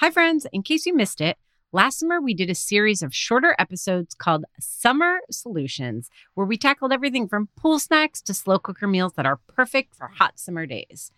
Hi, 0.00 0.10
friends. 0.10 0.46
In 0.52 0.62
case 0.62 0.84
you 0.84 0.94
missed 0.94 1.22
it, 1.22 1.38
last 1.72 2.00
summer 2.00 2.20
we 2.20 2.34
did 2.34 2.50
a 2.50 2.54
series 2.54 3.00
of 3.00 3.14
shorter 3.14 3.56
episodes 3.58 4.14
called 4.14 4.44
Summer 4.60 5.20
Solutions, 5.30 6.10
where 6.34 6.46
we 6.46 6.58
tackled 6.58 6.92
everything 6.92 7.26
from 7.26 7.48
pool 7.56 7.78
snacks 7.78 8.20
to 8.20 8.34
slow 8.34 8.58
cooker 8.58 8.86
meals 8.86 9.14
that 9.14 9.24
are 9.24 9.40
perfect 9.46 9.94
for 9.94 10.08
hot 10.08 10.38
summer 10.38 10.66
days. 10.66 11.12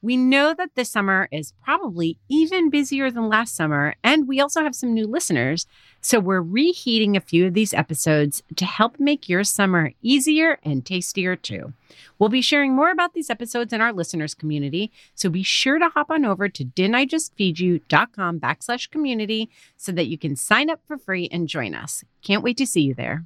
We 0.00 0.16
know 0.16 0.54
that 0.54 0.76
this 0.76 0.90
summer 0.90 1.28
is 1.32 1.52
probably 1.64 2.18
even 2.28 2.70
busier 2.70 3.10
than 3.10 3.28
last 3.28 3.56
summer, 3.56 3.96
and 4.04 4.28
we 4.28 4.40
also 4.40 4.62
have 4.62 4.76
some 4.76 4.94
new 4.94 5.08
listeners. 5.08 5.66
So 6.00 6.20
we're 6.20 6.40
reheating 6.40 7.16
a 7.16 7.20
few 7.20 7.46
of 7.46 7.54
these 7.54 7.74
episodes 7.74 8.42
to 8.56 8.64
help 8.64 9.00
make 9.00 9.28
your 9.28 9.42
summer 9.42 9.92
easier 10.00 10.60
and 10.62 10.86
tastier 10.86 11.34
too. 11.34 11.72
We'll 12.18 12.28
be 12.28 12.42
sharing 12.42 12.76
more 12.76 12.90
about 12.90 13.12
these 13.12 13.28
episodes 13.28 13.72
in 13.72 13.80
our 13.80 13.92
listeners 13.92 14.34
community, 14.34 14.92
so 15.16 15.30
be 15.30 15.42
sure 15.42 15.80
to 15.80 15.88
hop 15.88 16.10
on 16.10 16.24
over 16.24 16.48
to 16.48 16.64
didn'tijustfeedyou.com 16.64 18.38
backslash 18.38 18.90
community 18.90 19.50
so 19.76 19.90
that 19.90 20.06
you 20.06 20.16
can 20.16 20.36
sign 20.36 20.70
up 20.70 20.80
for 20.86 20.96
free 20.96 21.28
and 21.32 21.48
join 21.48 21.74
us. 21.74 22.04
Can't 22.22 22.44
wait 22.44 22.56
to 22.58 22.66
see 22.66 22.82
you 22.82 22.94
there. 22.94 23.24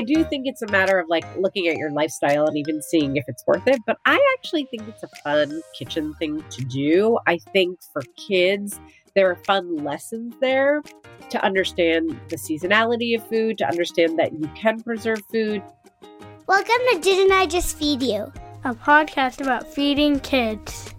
I 0.00 0.02
do 0.02 0.24
think 0.24 0.46
it's 0.46 0.62
a 0.62 0.66
matter 0.68 0.98
of 0.98 1.10
like 1.10 1.26
looking 1.36 1.68
at 1.68 1.76
your 1.76 1.90
lifestyle 1.90 2.46
and 2.46 2.56
even 2.56 2.80
seeing 2.80 3.16
if 3.16 3.24
it's 3.28 3.44
worth 3.46 3.66
it. 3.66 3.82
But 3.84 3.98
I 4.06 4.18
actually 4.38 4.66
think 4.70 4.88
it's 4.88 5.02
a 5.02 5.08
fun 5.22 5.60
kitchen 5.78 6.14
thing 6.14 6.42
to 6.52 6.64
do. 6.64 7.18
I 7.26 7.36
think 7.52 7.78
for 7.92 8.00
kids, 8.16 8.80
there 9.14 9.30
are 9.30 9.36
fun 9.44 9.84
lessons 9.84 10.32
there 10.40 10.80
to 11.28 11.44
understand 11.44 12.18
the 12.30 12.36
seasonality 12.36 13.14
of 13.14 13.28
food, 13.28 13.58
to 13.58 13.68
understand 13.68 14.18
that 14.18 14.32
you 14.32 14.48
can 14.56 14.80
preserve 14.80 15.20
food. 15.30 15.62
Welcome 16.46 16.80
to 16.92 16.98
Didn't 17.02 17.32
I 17.32 17.44
Just 17.44 17.76
Feed 17.76 18.02
You? 18.02 18.32
A 18.64 18.72
podcast 18.72 19.42
about 19.42 19.70
feeding 19.70 20.18
kids. 20.20 20.94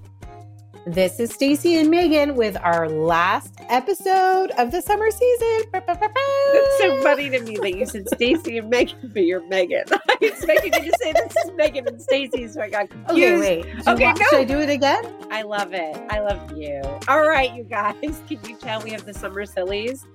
This 0.88 1.20
is 1.20 1.32
Stacy 1.32 1.76
and 1.78 1.92
Megan 1.92 2.36
with 2.36 2.58
our 2.58 2.90
last 2.90 3.54
episode 3.70 4.50
of 4.58 4.72
the 4.72 4.82
summer 4.82 5.12
season. 5.12 5.70
It's 5.74 6.78
so 6.80 7.04
funny 7.04 7.30
to 7.30 7.40
me 7.40 7.56
that 7.58 7.78
you 7.78 7.86
said 7.86 8.08
Stacy 8.10 8.58
and 8.58 8.68
Megan, 8.68 9.12
but 9.14 9.24
you're 9.24 9.46
Megan. 9.48 9.84
I 9.92 10.18
expected 10.22 10.74
you 10.76 10.92
to 10.92 10.98
say 11.00 11.14
this 11.14 11.36
is 11.46 11.52
Megan 11.56 11.88
and 11.88 12.02
Stacy, 12.02 12.48
so 12.48 12.62
I 12.62 12.70
got 12.72 12.90
confused. 12.90 13.12
Okay, 13.12 13.62
wait. 13.64 13.88
Okay, 13.88 14.06
wa- 14.06 14.14
no. 14.14 14.26
Should 14.30 14.40
I 14.40 14.44
do 14.44 14.60
it 14.60 14.70
again? 14.72 15.06
I 15.30 15.44
love 15.44 15.72
it. 15.74 15.96
I 16.10 16.20
love 16.20 16.58
you. 16.58 16.82
All 17.08 17.28
right, 17.28 17.54
you 17.54 17.64
guys. 17.64 17.96
Can 18.28 18.40
you 18.48 18.56
tell 18.56 18.82
we 18.82 18.90
have 18.90 19.06
the 19.06 19.14
summer 19.14 19.46
sillies? 19.46 20.08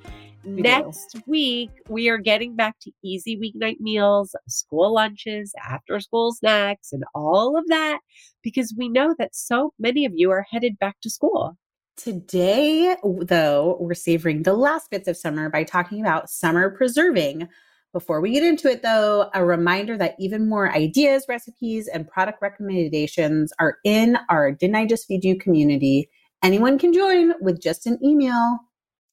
We 0.47 0.63
do. 0.63 0.63
Next 0.63 1.17
week, 1.27 1.71
we 1.89 2.09
are 2.09 2.19
getting 2.19 2.55
back 2.55 2.77
to 2.83 2.93
easy 3.03 3.37
weeknight 3.37 3.81
meals, 3.81 4.37
school 4.47 4.95
lunches, 4.95 5.53
after 5.69 5.99
school 5.99 6.33
snacks, 6.33 6.93
and 6.93 7.03
all 7.17 7.59
of 7.59 7.67
that 7.67 7.99
because 8.45 8.73
we 8.79 8.89
know 8.89 9.13
that 9.19 9.35
so 9.35 9.73
many 9.81 10.05
of 10.05 10.13
you 10.15 10.31
are 10.31 10.47
headed 10.49 10.79
back 10.79 10.97
to 11.03 11.11
school. 11.11 11.57
Today, 11.97 12.95
though, 13.03 13.77
we're 13.81 13.95
savoring 13.95 14.45
the 14.45 14.53
last 14.53 14.89
bits 14.89 15.09
of 15.09 15.17
summer 15.17 15.51
by 15.51 15.65
talking 15.65 16.01
about 16.01 16.31
summer 16.31 16.71
preserving. 16.71 17.49
Before 17.93 18.21
we 18.21 18.31
get 18.31 18.45
into 18.45 18.71
it, 18.71 18.83
though, 18.83 19.31
a 19.35 19.45
reminder 19.45 19.97
that 19.97 20.15
even 20.21 20.49
more 20.49 20.71
ideas, 20.71 21.25
recipes, 21.29 21.89
and 21.89 22.07
product 22.07 22.41
recommendations 22.41 23.53
are 23.59 23.79
in 23.85 24.17
our 24.29 24.53
Didn't 24.53 24.77
I 24.77 24.87
Just 24.87 25.09
Feed 25.09 25.25
You 25.25 25.37
community. 25.39 26.09
Anyone 26.45 26.79
can 26.79 26.93
join 26.93 27.33
with 27.41 27.61
just 27.61 27.87
an 27.87 27.99
email. 28.05 28.61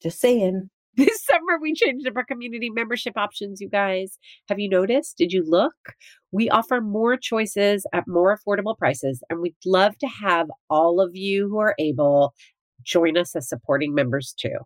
Just 0.02 0.20
saying. 0.20 0.70
This 0.98 1.26
summer, 1.26 1.58
we 1.60 1.74
changed 1.74 2.08
up 2.08 2.16
our 2.16 2.24
community 2.24 2.70
membership 2.70 3.18
options, 3.18 3.60
you 3.60 3.68
guys. 3.68 4.20
Have 4.48 4.60
you 4.60 4.70
noticed? 4.70 5.18
Did 5.18 5.32
you 5.32 5.44
look? 5.44 5.74
We 6.32 6.50
offer 6.50 6.82
more 6.82 7.18
choices 7.18 7.88
at 7.94 8.08
more 8.08 8.38
affordable 8.38 8.78
prices, 8.78 9.24
and 9.28 9.40
we'd 9.40 9.56
love 9.66 9.98
to 10.00 10.08
have 10.08 10.48
all 10.70 11.02
of 11.02 11.16
you 11.16 11.50
who 11.50 11.58
are 11.58 11.74
able 11.80 12.36
join 12.84 13.18
us 13.18 13.36
as 13.36 13.48
supporting 13.48 13.94
members 13.94 14.34
too. 14.38 14.58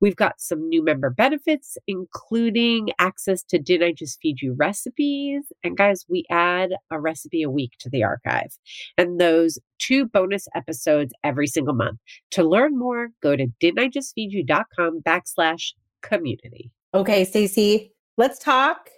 We've 0.00 0.16
got 0.16 0.40
some 0.40 0.68
new 0.68 0.84
member 0.84 1.10
benefits, 1.10 1.78
including 1.86 2.90
access 2.98 3.42
to 3.44 3.58
Did 3.58 3.82
I 3.82 3.92
Just 3.92 4.20
Feed 4.20 4.40
You 4.40 4.54
recipes? 4.54 5.44
And 5.62 5.76
guys, 5.76 6.04
we 6.08 6.24
add 6.30 6.70
a 6.90 7.00
recipe 7.00 7.42
a 7.42 7.50
week 7.50 7.72
to 7.80 7.90
the 7.90 8.04
archive 8.04 8.56
and 8.98 9.20
those 9.20 9.58
two 9.78 10.06
bonus 10.06 10.48
episodes 10.54 11.12
every 11.24 11.46
single 11.46 11.74
month. 11.74 11.98
To 12.32 12.44
learn 12.44 12.78
more, 12.78 13.08
go 13.22 13.36
to 13.36 13.46
didn'tijustfeedyou.com 13.60 15.02
backslash 15.02 15.72
community. 16.02 16.70
Okay, 16.94 17.24
Stacey, 17.24 17.92
let's 18.16 18.38
talk 18.38 18.90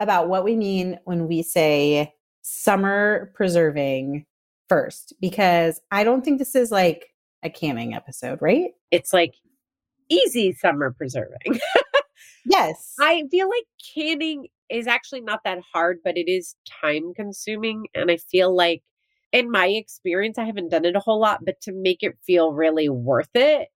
about 0.00 0.28
what 0.28 0.44
we 0.44 0.56
mean 0.56 0.98
when 1.04 1.28
we 1.28 1.42
say 1.42 2.12
summer 2.42 3.32
preserving 3.34 4.26
first, 4.68 5.12
because 5.20 5.80
I 5.90 6.02
don't 6.02 6.24
think 6.24 6.38
this 6.38 6.54
is 6.54 6.70
like 6.70 7.11
a 7.42 7.50
canning 7.50 7.94
episode, 7.94 8.38
right? 8.40 8.70
It's 8.90 9.12
like 9.12 9.34
easy 10.08 10.52
summer 10.52 10.92
preserving. 10.96 11.60
Yes. 12.44 12.94
I 13.00 13.24
feel 13.30 13.48
like 13.48 13.64
canning 13.94 14.48
is 14.68 14.86
actually 14.86 15.20
not 15.20 15.40
that 15.44 15.58
hard, 15.72 15.98
but 16.04 16.16
it 16.16 16.30
is 16.30 16.56
time 16.82 17.12
consuming. 17.14 17.86
And 17.94 18.10
I 18.10 18.16
feel 18.16 18.54
like, 18.54 18.82
in 19.32 19.50
my 19.50 19.66
experience, 19.66 20.38
I 20.38 20.44
haven't 20.44 20.70
done 20.70 20.84
it 20.84 20.96
a 20.96 21.00
whole 21.00 21.20
lot, 21.20 21.40
but 21.44 21.60
to 21.62 21.72
make 21.72 22.02
it 22.02 22.18
feel 22.26 22.52
really 22.52 22.88
worth 22.90 23.30
it, 23.34 23.68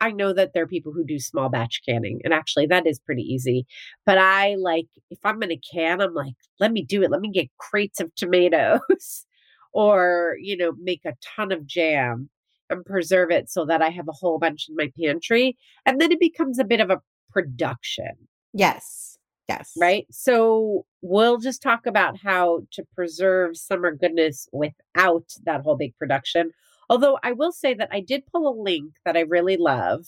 I 0.00 0.10
know 0.10 0.32
that 0.32 0.52
there 0.54 0.62
are 0.62 0.68
people 0.68 0.92
who 0.92 1.04
do 1.04 1.18
small 1.18 1.50
batch 1.50 1.82
canning. 1.86 2.20
And 2.24 2.32
actually, 2.32 2.66
that 2.66 2.86
is 2.86 2.98
pretty 2.98 3.22
easy. 3.22 3.66
But 4.06 4.18
I 4.18 4.56
like, 4.58 4.86
if 5.10 5.18
I'm 5.24 5.38
going 5.38 5.50
to 5.50 5.74
can, 5.74 6.00
I'm 6.00 6.14
like, 6.14 6.34
let 6.60 6.72
me 6.72 6.82
do 6.82 7.02
it. 7.02 7.10
Let 7.10 7.20
me 7.20 7.30
get 7.30 7.48
crates 7.58 8.00
of 8.00 8.14
tomatoes 8.14 9.26
or, 9.74 10.36
you 10.40 10.56
know, 10.56 10.72
make 10.80 11.02
a 11.04 11.14
ton 11.36 11.52
of 11.52 11.66
jam 11.66 12.30
and 12.70 12.84
preserve 12.84 13.30
it 13.30 13.50
so 13.50 13.64
that 13.66 13.82
I 13.82 13.90
have 13.90 14.08
a 14.08 14.12
whole 14.12 14.38
bunch 14.38 14.66
in 14.68 14.76
my 14.76 14.90
pantry. 15.00 15.56
And 15.84 16.00
then 16.00 16.12
it 16.12 16.20
becomes 16.20 16.58
a 16.58 16.64
bit 16.64 16.80
of 16.80 16.90
a 16.90 17.00
production, 17.30 18.12
yes. 18.52 19.18
Yes. 19.48 19.72
right? 19.78 20.06
So 20.10 20.86
we'll 21.02 21.38
just 21.38 21.62
talk 21.62 21.86
about 21.86 22.18
how 22.18 22.62
to 22.72 22.82
preserve 22.96 23.56
summer 23.56 23.94
goodness 23.94 24.48
without 24.52 25.32
that 25.44 25.60
whole 25.60 25.76
big 25.76 25.96
production. 25.96 26.50
Although 26.90 27.18
I 27.22 27.32
will 27.32 27.52
say 27.52 27.72
that 27.74 27.88
I 27.92 28.00
did 28.00 28.26
pull 28.26 28.48
a 28.48 28.60
link 28.60 28.94
that 29.04 29.16
I 29.16 29.20
really 29.20 29.56
love. 29.56 30.06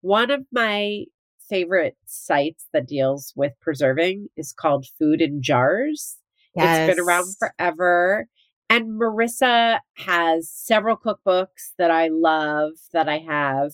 One 0.00 0.30
of 0.30 0.44
my 0.50 1.04
favorite 1.48 1.96
sites 2.06 2.66
that 2.72 2.86
deals 2.86 3.32
with 3.36 3.52
preserving 3.60 4.28
is 4.36 4.52
called 4.52 4.86
Food 4.98 5.20
in 5.20 5.42
Jars. 5.42 6.16
Yes. 6.56 6.88
It's 6.88 6.96
been 6.96 7.04
around 7.04 7.26
forever. 7.38 8.26
And 8.70 9.00
Marisa 9.00 9.80
has 9.96 10.48
several 10.48 10.96
cookbooks 10.96 11.72
that 11.78 11.90
I 11.90 12.08
love 12.08 12.74
that 12.92 13.08
I 13.08 13.18
have, 13.18 13.72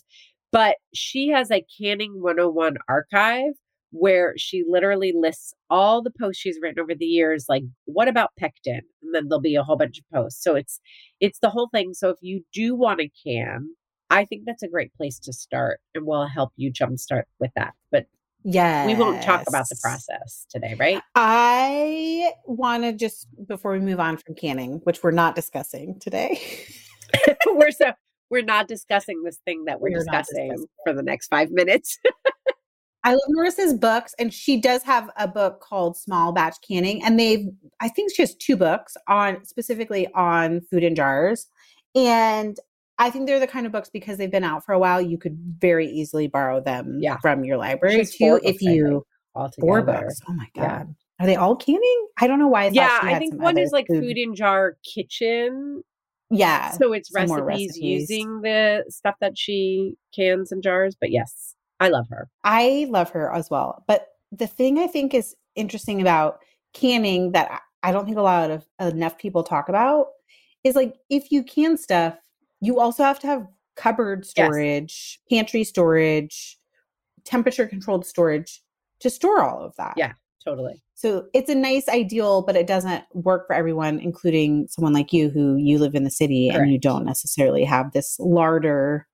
but 0.53 0.79
she 0.95 1.29
has 1.29 1.51
a 1.51 1.67
Canning 1.79 2.23
101 2.23 2.79
archive 2.89 3.53
where 3.93 4.35
she 4.39 4.65
literally 4.69 5.13
lists 5.15 5.55
all 5.71 6.03
the 6.03 6.13
posts 6.19 6.41
she's 6.41 6.59
written 6.63 6.81
over 6.81 6.95
the 6.95 7.07
years 7.07 7.47
like 7.49 7.63
what 7.85 8.09
about 8.09 8.31
pectin? 8.39 8.81
And 9.03 9.15
then 9.15 9.29
there'll 9.29 9.41
be 9.41 9.55
a 9.55 9.63
whole 9.63 9.77
bunch 9.77 9.99
of 9.99 10.05
posts. 10.13 10.43
So 10.43 10.57
it's 10.57 10.81
it's 11.21 11.41
the 11.41 11.51
whole 11.51 11.69
thing. 11.73 11.95
So 11.95 12.11
if 12.11 12.19
you 12.23 12.43
do 12.55 12.75
want 12.75 13.01
to 13.01 13.09
can 13.25 13.71
i 14.11 14.25
think 14.25 14.45
that's 14.47 14.63
a 14.63 14.69
great 14.69 14.95
place 14.95 15.19
to 15.19 15.33
start 15.33 15.81
and 15.95 16.07
we'll 16.07 16.27
help 16.29 16.53
you 16.57 16.73
jumpstart 16.73 17.25
with 17.41 17.51
that. 17.57 17.75
But 17.93 18.07
Yes. 18.49 18.87
we 18.87 18.95
won't 18.95 19.25
talk 19.25 19.43
about 19.49 19.69
the 19.69 19.77
process 19.83 20.47
today 20.49 20.77
right 20.79 21.03
I 21.17 22.31
want 22.45 22.85
to 22.85 22.93
just, 22.93 23.27
before 23.49 23.73
we 23.73 23.81
move 23.81 23.99
on 23.99 24.19
from 24.19 24.37
canning, 24.37 24.81
which 24.85 25.03
we're 25.03 25.11
not 25.11 25.35
discussing 25.35 25.99
today, 25.99 26.41
we're 27.47 27.73
so 27.73 27.93
we're 28.31 28.45
not 28.45 28.69
discussing 28.69 29.25
this 29.25 29.39
thing 29.45 29.65
that 29.65 29.81
we're, 29.81 29.91
We're 29.91 29.99
discussing, 29.99 30.51
discussing 30.51 30.69
for 30.85 30.93
the 30.93 31.03
next 31.03 31.27
five 31.27 31.51
minutes. 31.51 31.99
I 33.05 33.13
love 33.13 33.21
Marisa's 33.37 33.75
books, 33.75 34.15
and 34.19 34.33
she 34.33 34.61
does 34.61 34.83
have 34.85 35.11
a 35.17 35.27
book 35.27 35.61
called 35.61 35.97
Small 35.97 36.33
Batch 36.33 36.57
Canning, 36.67 37.03
and 37.05 37.19
they've 37.19 37.49
I 37.81 37.89
think 37.89 38.15
she 38.15 38.23
has 38.23 38.37
two 38.37 38.57
books 38.57 38.97
on 39.09 39.45
specifically 39.45 40.07
on 40.15 40.61
food 40.71 40.85
in 40.85 40.95
jars, 40.95 41.49
and 41.97 42.57
I 42.99 43.11
think 43.11 43.27
they're 43.27 43.41
the 43.41 43.47
kind 43.47 43.67
of 43.67 43.73
books 43.73 43.91
because 43.91 44.17
they've 44.19 44.31
been 44.31 44.45
out 44.45 44.65
for 44.65 44.73
a 44.73 44.79
while. 44.79 45.01
You 45.01 45.19
could 45.19 45.37
very 45.59 45.87
easily 45.89 46.29
borrow 46.29 46.61
them 46.61 46.99
Yeah. 47.01 47.19
from 47.19 47.45
your 47.45 47.57
library 47.59 48.05
too 48.07 48.41
if 48.43 48.63
you 48.63 49.05
Altogether. 49.35 49.61
four 49.61 49.83
books. 49.83 50.21
Oh 50.29 50.33
my 50.33 50.47
god! 50.55 50.65
Yeah. 51.21 51.25
are 51.25 51.27
they 51.27 51.37
all 51.37 51.57
canning? 51.57 52.07
I 52.19 52.27
don't 52.27 52.39
know 52.39 52.49
why. 52.49 52.65
I 52.65 52.69
yeah, 52.69 52.99
I 53.03 53.19
think 53.19 53.41
one 53.41 53.59
is 53.59 53.71
like 53.73 53.87
food. 53.87 54.03
food 54.03 54.17
in 54.19 54.35
jar 54.35 54.77
kitchen. 54.83 55.83
Yeah. 56.31 56.71
So 56.73 56.93
it's 56.93 57.13
recipes, 57.15 57.41
recipes 57.43 57.79
using 57.79 58.41
the 58.41 58.85
stuff 58.89 59.15
that 59.21 59.39
she 59.39 59.95
cans 60.15 60.51
and 60.51 60.63
jars. 60.63 60.97
But 60.99 61.11
yes, 61.11 61.55
I 61.79 61.89
love 61.89 62.07
her. 62.11 62.29
I 62.45 62.87
love 62.91 63.11
her 63.11 63.33
as 63.33 63.51
well. 63.51 63.85
But 63.87 64.09
the 64.33 64.47
thing 64.47 64.79
I 64.79 64.87
think 64.89 65.15
is 65.15 65.37
interesting 65.55 66.01
about 66.01 66.41
canning 66.73 67.33
that 67.33 67.61
I 67.83 67.93
don't 67.93 68.07
think 68.07 68.17
a 68.17 68.23
lot 68.23 68.51
of 68.51 68.67
enough 68.81 69.19
people 69.19 69.43
talk 69.45 69.69
about 69.69 70.09
is 70.65 70.75
like 70.75 70.97
if 71.11 71.31
you 71.31 71.45
can 71.45 71.77
stuff, 71.77 72.17
you 72.61 72.81
also 72.81 73.03
have 73.03 73.19
to 73.21 73.27
have 73.27 73.47
cupboard 73.77 74.25
storage, 74.27 75.19
yes. 75.31 75.39
pantry 75.39 75.65
storage, 75.65 76.59
temperature 77.25 77.67
controlled 77.67 78.07
storage 78.07 78.63
to 79.01 79.11
store 79.11 79.43
all 79.43 79.63
of 79.63 79.77
that. 79.77 79.95
Yeah, 79.97 80.13
totally. 80.45 80.83
So 80.95 81.27
it's 81.35 81.51
a 81.51 81.55
nice 81.55 81.89
ideal, 81.89 82.43
but 82.43 82.57
it 82.57 82.67
doesn't 82.67 83.05
work 83.13 83.47
for 83.47 83.55
everyone, 83.55 84.01
including 84.01 84.67
someone 84.69 84.95
like 84.95 85.13
you 85.13 85.29
who 85.29 85.57
you 85.57 85.79
live 85.79 85.95
in 85.95 86.05
the 86.05 86.11
city 86.11 86.49
Correct. 86.49 86.63
and 86.63 86.73
you 86.73 86.79
don't 86.79 87.05
necessarily 87.05 87.65
have 87.65 87.93
this 87.93 88.19
larder 88.19 89.07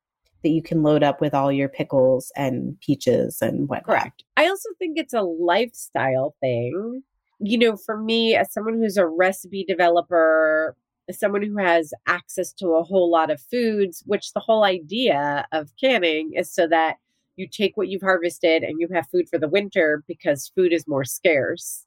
that 0.42 0.50
you 0.50 0.62
can 0.62 0.82
load 0.82 1.02
up 1.02 1.20
with 1.20 1.34
all 1.34 1.50
your 1.50 1.68
pickles 1.68 2.32
and 2.36 2.78
peaches 2.80 3.38
and 3.40 3.68
whatnot. 3.68 3.84
Correct. 3.84 4.24
I 4.36 4.48
also 4.48 4.68
think 4.78 4.98
it's 4.98 5.14
a 5.14 5.22
lifestyle 5.22 6.34
thing. 6.40 7.02
You 7.40 7.58
know, 7.58 7.76
for 7.76 7.96
me, 7.96 8.36
as 8.36 8.52
someone 8.52 8.74
who's 8.74 8.96
a 8.96 9.06
recipe 9.06 9.64
developer, 9.64 10.76
someone 11.10 11.42
who 11.42 11.58
has 11.58 11.92
access 12.06 12.52
to 12.54 12.68
a 12.68 12.84
whole 12.84 13.10
lot 13.10 13.30
of 13.30 13.40
foods, 13.40 14.02
which 14.06 14.32
the 14.32 14.40
whole 14.40 14.64
idea 14.64 15.46
of 15.52 15.70
canning 15.80 16.32
is 16.34 16.52
so 16.52 16.66
that 16.68 16.96
you 17.36 17.48
take 17.48 17.76
what 17.76 17.88
you've 17.88 18.02
harvested 18.02 18.62
and 18.62 18.80
you 18.80 18.88
have 18.92 19.08
food 19.10 19.28
for 19.28 19.38
the 19.38 19.48
winter 19.48 20.04
because 20.06 20.52
food 20.54 20.72
is 20.72 20.86
more 20.86 21.04
scarce. 21.04 21.86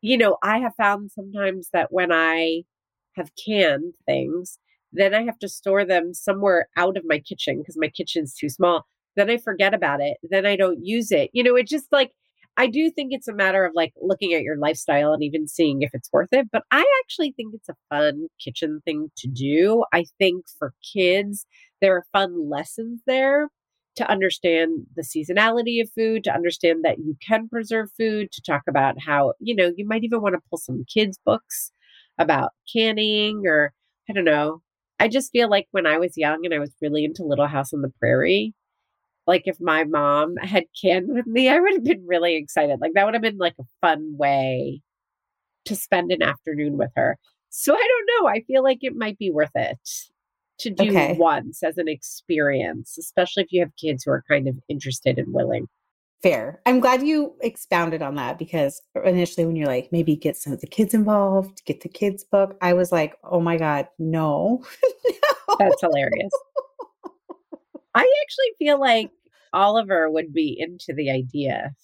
You 0.00 0.18
know, 0.18 0.36
I 0.42 0.58
have 0.58 0.74
found 0.76 1.12
sometimes 1.12 1.70
that 1.72 1.92
when 1.92 2.10
I 2.12 2.64
have 3.14 3.30
canned 3.36 3.94
things, 4.06 4.58
then 4.92 5.14
I 5.14 5.22
have 5.22 5.38
to 5.38 5.48
store 5.48 5.84
them 5.84 6.12
somewhere 6.12 6.68
out 6.76 6.96
of 6.96 7.04
my 7.06 7.18
kitchen 7.18 7.58
because 7.58 7.76
my 7.78 7.88
kitchen's 7.88 8.34
too 8.34 8.48
small. 8.48 8.86
Then 9.16 9.30
I 9.30 9.38
forget 9.38 9.74
about 9.74 10.00
it. 10.00 10.18
Then 10.22 10.46
I 10.46 10.56
don't 10.56 10.84
use 10.84 11.12
it. 11.12 11.30
You 11.32 11.42
know, 11.42 11.54
it 11.54 11.68
just 11.68 11.86
like, 11.92 12.12
I 12.56 12.66
do 12.66 12.90
think 12.90 13.12
it's 13.12 13.28
a 13.28 13.34
matter 13.34 13.64
of 13.64 13.72
like 13.74 13.92
looking 14.00 14.34
at 14.34 14.42
your 14.42 14.58
lifestyle 14.58 15.12
and 15.12 15.22
even 15.22 15.48
seeing 15.48 15.82
if 15.82 15.90
it's 15.94 16.10
worth 16.12 16.28
it. 16.32 16.48
But 16.52 16.64
I 16.70 16.84
actually 17.02 17.32
think 17.32 17.54
it's 17.54 17.68
a 17.68 17.76
fun 17.88 18.28
kitchen 18.42 18.80
thing 18.84 19.10
to 19.18 19.28
do. 19.28 19.84
I 19.92 20.04
think 20.18 20.44
for 20.58 20.74
kids, 20.92 21.46
there 21.80 21.96
are 21.96 22.04
fun 22.12 22.50
lessons 22.50 23.00
there 23.06 23.48
to 23.96 24.10
understand 24.10 24.86
the 24.96 25.02
seasonality 25.02 25.80
of 25.80 25.90
food, 25.94 26.24
to 26.24 26.34
understand 26.34 26.84
that 26.84 26.98
you 26.98 27.16
can 27.26 27.48
preserve 27.48 27.90
food, 27.96 28.32
to 28.32 28.42
talk 28.42 28.62
about 28.68 28.96
how, 29.00 29.34
you 29.40 29.54
know, 29.54 29.72
you 29.76 29.86
might 29.86 30.04
even 30.04 30.22
want 30.22 30.34
to 30.34 30.40
pull 30.50 30.58
some 30.58 30.84
kids' 30.92 31.18
books 31.24 31.72
about 32.18 32.52
canning 32.72 33.42
or 33.46 33.72
I 34.08 34.12
don't 34.12 34.24
know, 34.24 34.62
I 34.98 35.08
just 35.08 35.32
feel 35.32 35.48
like 35.48 35.68
when 35.72 35.86
I 35.86 35.98
was 35.98 36.16
young 36.16 36.44
and 36.44 36.54
I 36.54 36.58
was 36.58 36.72
really 36.80 37.04
into 37.04 37.24
Little 37.24 37.46
House 37.46 37.72
on 37.72 37.82
the 37.82 37.92
Prairie, 37.98 38.54
like 39.26 39.42
if 39.46 39.60
my 39.60 39.84
mom 39.84 40.36
had 40.36 40.64
canned 40.80 41.12
with 41.12 41.26
me, 41.26 41.48
I 41.48 41.60
would 41.60 41.74
have 41.74 41.84
been 41.84 42.06
really 42.06 42.36
excited. 42.36 42.80
Like 42.80 42.92
that 42.94 43.04
would 43.04 43.14
have 43.14 43.22
been 43.22 43.38
like 43.38 43.54
a 43.60 43.64
fun 43.80 44.16
way 44.16 44.82
to 45.66 45.76
spend 45.76 46.10
an 46.10 46.22
afternoon 46.22 46.76
with 46.76 46.90
her. 46.96 47.18
So 47.50 47.74
I 47.74 47.88
don't 47.88 48.24
know. 48.24 48.28
I 48.28 48.42
feel 48.42 48.62
like 48.62 48.78
it 48.80 48.96
might 48.96 49.18
be 49.18 49.30
worth 49.30 49.50
it 49.54 49.78
to 50.58 50.70
do 50.70 50.88
okay. 50.88 51.16
once 51.18 51.62
as 51.62 51.78
an 51.78 51.88
experience, 51.88 52.96
especially 52.98 53.42
if 53.42 53.52
you 53.52 53.60
have 53.60 53.76
kids 53.76 54.04
who 54.04 54.10
are 54.10 54.24
kind 54.28 54.48
of 54.48 54.58
interested 54.68 55.18
and 55.18 55.32
willing. 55.32 55.66
Fair. 56.22 56.60
I'm 56.66 56.78
glad 56.78 57.02
you 57.02 57.34
expounded 57.40 58.00
on 58.00 58.14
that 58.14 58.38
because 58.38 58.80
initially, 59.04 59.44
when 59.44 59.56
you're 59.56 59.66
like, 59.66 59.90
maybe 59.90 60.14
get 60.14 60.36
some 60.36 60.52
of 60.52 60.60
the 60.60 60.68
kids 60.68 60.94
involved, 60.94 61.64
get 61.64 61.80
the 61.80 61.88
kids' 61.88 62.22
book, 62.22 62.56
I 62.62 62.74
was 62.74 62.92
like, 62.92 63.16
oh 63.24 63.40
my 63.40 63.56
God, 63.56 63.88
no. 63.98 64.64
no. 65.04 65.56
That's 65.58 65.80
hilarious. 65.80 66.32
I 67.94 68.00
actually 68.22 68.52
feel 68.58 68.80
like 68.80 69.10
Oliver 69.52 70.10
would 70.10 70.32
be 70.32 70.56
into 70.58 70.92
the 70.94 71.10
idea 71.10 71.74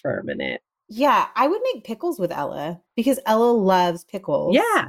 for 0.00 0.18
a 0.18 0.24
minute. 0.24 0.62
Yeah, 0.88 1.26
I 1.34 1.48
would 1.48 1.60
make 1.72 1.84
pickles 1.84 2.18
with 2.18 2.30
Ella 2.30 2.80
because 2.94 3.18
Ella 3.26 3.50
loves 3.50 4.04
pickles. 4.04 4.54
Yeah. 4.54 4.86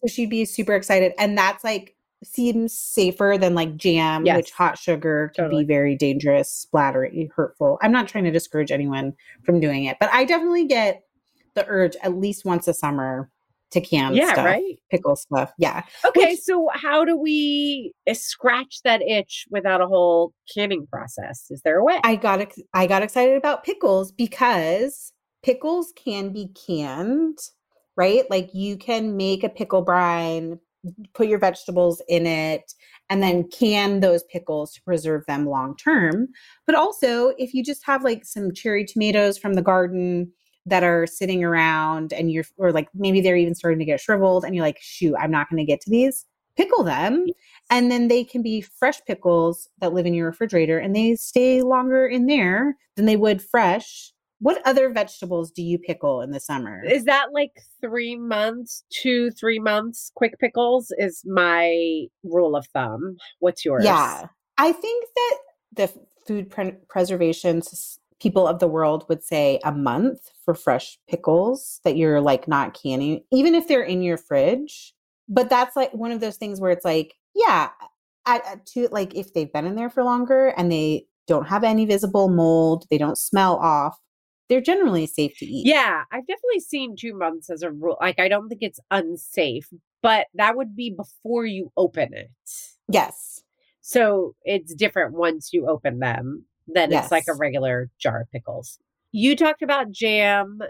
So 0.00 0.06
she'd 0.06 0.30
be 0.30 0.44
super 0.44 0.74
excited. 0.74 1.12
And 1.18 1.36
that's 1.36 1.64
like 1.64 1.94
seems 2.24 2.72
safer 2.72 3.36
than 3.38 3.54
like 3.54 3.76
jam, 3.76 4.26
yes. 4.26 4.36
which 4.36 4.50
hot 4.50 4.78
sugar 4.78 5.30
can 5.34 5.44
totally. 5.44 5.64
be 5.64 5.68
very 5.68 5.94
dangerous, 5.94 6.66
splattery, 6.72 7.30
hurtful. 7.34 7.78
I'm 7.82 7.92
not 7.92 8.08
trying 8.08 8.24
to 8.24 8.30
discourage 8.30 8.72
anyone 8.72 9.14
from 9.44 9.60
doing 9.60 9.84
it, 9.84 9.98
but 10.00 10.10
I 10.12 10.24
definitely 10.24 10.66
get 10.66 11.04
the 11.54 11.66
urge 11.68 11.96
at 12.02 12.16
least 12.16 12.44
once 12.44 12.66
a 12.66 12.74
summer 12.74 13.30
to 13.70 13.80
can 13.80 14.14
yeah, 14.14 14.32
stuff, 14.32 14.44
right? 14.44 14.78
Pickle 14.90 15.16
stuff. 15.16 15.52
Yeah. 15.58 15.82
Okay, 16.04 16.32
which, 16.32 16.40
so 16.40 16.68
how 16.72 17.04
do 17.04 17.16
we 17.16 17.92
uh, 18.08 18.14
scratch 18.14 18.80
that 18.84 19.02
itch 19.02 19.46
without 19.50 19.80
a 19.80 19.86
whole 19.86 20.32
canning 20.52 20.86
process? 20.86 21.46
Is 21.50 21.60
there 21.62 21.78
a 21.78 21.84
way? 21.84 22.00
I 22.04 22.16
got 22.16 22.40
ex- 22.40 22.62
I 22.74 22.86
got 22.86 23.02
excited 23.02 23.36
about 23.36 23.64
pickles 23.64 24.12
because 24.12 25.12
pickles 25.42 25.92
can 25.96 26.32
be 26.32 26.50
canned, 26.66 27.38
right? 27.96 28.24
Like 28.30 28.50
you 28.54 28.76
can 28.76 29.16
make 29.16 29.44
a 29.44 29.48
pickle 29.48 29.82
brine, 29.82 30.58
put 31.14 31.28
your 31.28 31.38
vegetables 31.38 32.02
in 32.08 32.26
it 32.26 32.72
and 33.10 33.22
then 33.22 33.48
can 33.48 34.00
those 34.00 34.22
pickles 34.24 34.72
to 34.72 34.82
preserve 34.82 35.24
them 35.26 35.46
long 35.46 35.76
term. 35.76 36.28
But 36.66 36.74
also, 36.74 37.32
if 37.38 37.54
you 37.54 37.64
just 37.64 37.84
have 37.84 38.04
like 38.04 38.24
some 38.24 38.52
cherry 38.52 38.84
tomatoes 38.84 39.38
from 39.38 39.54
the 39.54 39.62
garden 39.62 40.32
that 40.66 40.82
are 40.84 41.06
sitting 41.06 41.44
around 41.44 42.12
and 42.12 42.30
you're, 42.30 42.44
or 42.56 42.72
like 42.72 42.88
maybe 42.94 43.20
they're 43.20 43.36
even 43.36 43.54
starting 43.54 43.78
to 43.78 43.84
get 43.84 44.00
shriveled 44.00 44.44
and 44.44 44.54
you're 44.54 44.64
like, 44.64 44.78
shoot, 44.80 45.14
I'm 45.16 45.30
not 45.30 45.48
going 45.50 45.58
to 45.58 45.70
get 45.70 45.80
to 45.82 45.90
these, 45.90 46.26
pickle 46.56 46.84
them. 46.84 47.26
And 47.70 47.90
then 47.90 48.08
they 48.08 48.24
can 48.24 48.42
be 48.42 48.60
fresh 48.60 49.00
pickles 49.06 49.68
that 49.80 49.92
live 49.92 50.06
in 50.06 50.14
your 50.14 50.26
refrigerator 50.26 50.78
and 50.78 50.94
they 50.94 51.14
stay 51.16 51.62
longer 51.62 52.06
in 52.06 52.26
there 52.26 52.76
than 52.96 53.06
they 53.06 53.16
would 53.16 53.42
fresh 53.42 54.12
what 54.40 54.62
other 54.64 54.90
vegetables 54.90 55.50
do 55.50 55.62
you 55.62 55.78
pickle 55.78 56.20
in 56.20 56.30
the 56.30 56.40
summer? 56.40 56.82
Is 56.84 57.04
that 57.04 57.32
like 57.32 57.52
three 57.80 58.16
months, 58.16 58.84
two, 58.90 59.30
three 59.32 59.58
months? 59.58 60.12
Quick 60.14 60.38
pickles 60.38 60.92
is 60.98 61.22
my 61.26 62.04
rule 62.22 62.54
of 62.54 62.66
thumb. 62.72 63.16
What's 63.40 63.64
yours? 63.64 63.84
Yeah. 63.84 64.26
I 64.56 64.72
think 64.72 65.06
that 65.14 65.38
the 65.72 65.92
food 66.26 66.50
pre- 66.50 66.76
preservation 66.88 67.62
people 68.20 68.46
of 68.46 68.58
the 68.58 68.68
world 68.68 69.04
would 69.08 69.22
say 69.22 69.60
a 69.64 69.72
month 69.72 70.30
for 70.44 70.54
fresh 70.54 70.98
pickles 71.08 71.80
that 71.84 71.96
you're 71.96 72.20
like 72.20 72.48
not 72.48 72.80
canning, 72.80 73.22
even 73.32 73.54
if 73.54 73.68
they're 73.68 73.82
in 73.82 74.02
your 74.02 74.16
fridge. 74.16 74.94
But 75.28 75.50
that's 75.50 75.76
like 75.76 75.92
one 75.92 76.10
of 76.10 76.20
those 76.20 76.36
things 76.36 76.60
where 76.60 76.70
it's 76.70 76.84
like, 76.84 77.14
yeah, 77.34 77.70
at, 78.26 78.46
at 78.46 78.66
to 78.66 78.88
like 78.90 79.14
if 79.14 79.34
they've 79.34 79.52
been 79.52 79.66
in 79.66 79.76
there 79.76 79.90
for 79.90 80.02
longer 80.02 80.48
and 80.56 80.72
they 80.72 81.06
don't 81.26 81.46
have 81.46 81.64
any 81.64 81.84
visible 81.84 82.28
mold, 82.28 82.86
they 82.90 82.98
don't 82.98 83.18
smell 83.18 83.56
off, 83.56 83.98
they're 84.48 84.60
generally 84.60 85.06
safe 85.06 85.36
to 85.38 85.46
eat. 85.46 85.66
Yeah, 85.66 86.04
I've 86.10 86.26
definitely 86.26 86.60
seen 86.60 86.96
two 86.96 87.14
months 87.14 87.50
as 87.50 87.62
a 87.62 87.70
rule. 87.70 87.98
Like, 88.00 88.18
I 88.18 88.28
don't 88.28 88.48
think 88.48 88.62
it's 88.62 88.80
unsafe, 88.90 89.68
but 90.02 90.26
that 90.34 90.56
would 90.56 90.74
be 90.74 90.90
before 90.90 91.44
you 91.44 91.70
open 91.76 92.14
it. 92.14 92.30
Yes. 92.90 93.42
So 93.82 94.34
it's 94.44 94.74
different 94.74 95.14
once 95.14 95.52
you 95.52 95.68
open 95.68 95.98
them 95.98 96.44
than 96.68 96.90
yes. 96.90 97.04
it's 97.04 97.12
like 97.12 97.24
a 97.28 97.34
regular 97.34 97.90
jar 97.98 98.22
of 98.22 98.30
pickles. 98.30 98.78
You 99.12 99.34
talked 99.36 99.62
about 99.62 99.90
jam 99.90 100.60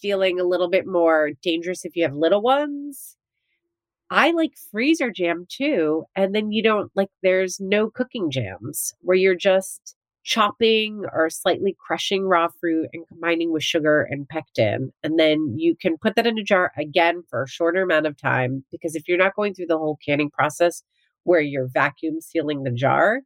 feeling 0.00 0.38
a 0.38 0.44
little 0.44 0.68
bit 0.68 0.86
more 0.86 1.30
dangerous 1.42 1.84
if 1.84 1.96
you 1.96 2.02
have 2.02 2.14
little 2.14 2.42
ones. 2.42 3.16
I 4.10 4.32
like 4.32 4.52
freezer 4.70 5.10
jam 5.10 5.46
too. 5.48 6.04
And 6.14 6.34
then 6.34 6.52
you 6.52 6.62
don't 6.62 6.90
like, 6.94 7.08
there's 7.22 7.58
no 7.60 7.88
cooking 7.88 8.30
jams 8.30 8.92
where 9.00 9.16
you're 9.16 9.34
just 9.34 9.96
chopping 10.24 11.04
or 11.12 11.28
slightly 11.28 11.76
crushing 11.86 12.24
raw 12.24 12.48
fruit 12.60 12.88
and 12.92 13.06
combining 13.08 13.52
with 13.52 13.62
sugar 13.62 14.06
and 14.10 14.28
pectin. 14.28 14.90
And 15.02 15.18
then 15.18 15.54
you 15.58 15.76
can 15.76 15.96
put 15.98 16.16
that 16.16 16.26
in 16.26 16.38
a 16.38 16.42
jar 16.42 16.72
again 16.78 17.22
for 17.28 17.42
a 17.42 17.48
shorter 17.48 17.82
amount 17.82 18.06
of 18.06 18.16
time 18.16 18.64
because 18.70 18.94
if 18.94 19.06
you're 19.06 19.18
not 19.18 19.36
going 19.36 19.54
through 19.54 19.66
the 19.66 19.78
whole 19.78 19.98
canning 20.04 20.30
process 20.30 20.82
where 21.24 21.40
you're 21.40 21.68
vacuum 21.72 22.20
sealing 22.20 22.62
the 22.62 22.70
jar, 22.70 23.20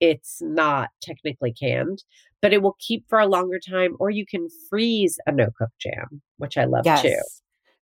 it's 0.00 0.40
not 0.40 0.90
technically 1.02 1.52
canned, 1.52 2.02
but 2.42 2.52
it 2.52 2.62
will 2.62 2.76
keep 2.78 3.08
for 3.08 3.18
a 3.18 3.26
longer 3.26 3.58
time. 3.58 3.96
Or 4.00 4.10
you 4.10 4.26
can 4.26 4.48
freeze 4.68 5.18
a 5.26 5.32
no 5.32 5.48
cook 5.56 5.70
jam, 5.80 6.22
which 6.38 6.56
I 6.56 6.64
love 6.64 6.82
yes. 6.84 7.02
too. 7.02 7.20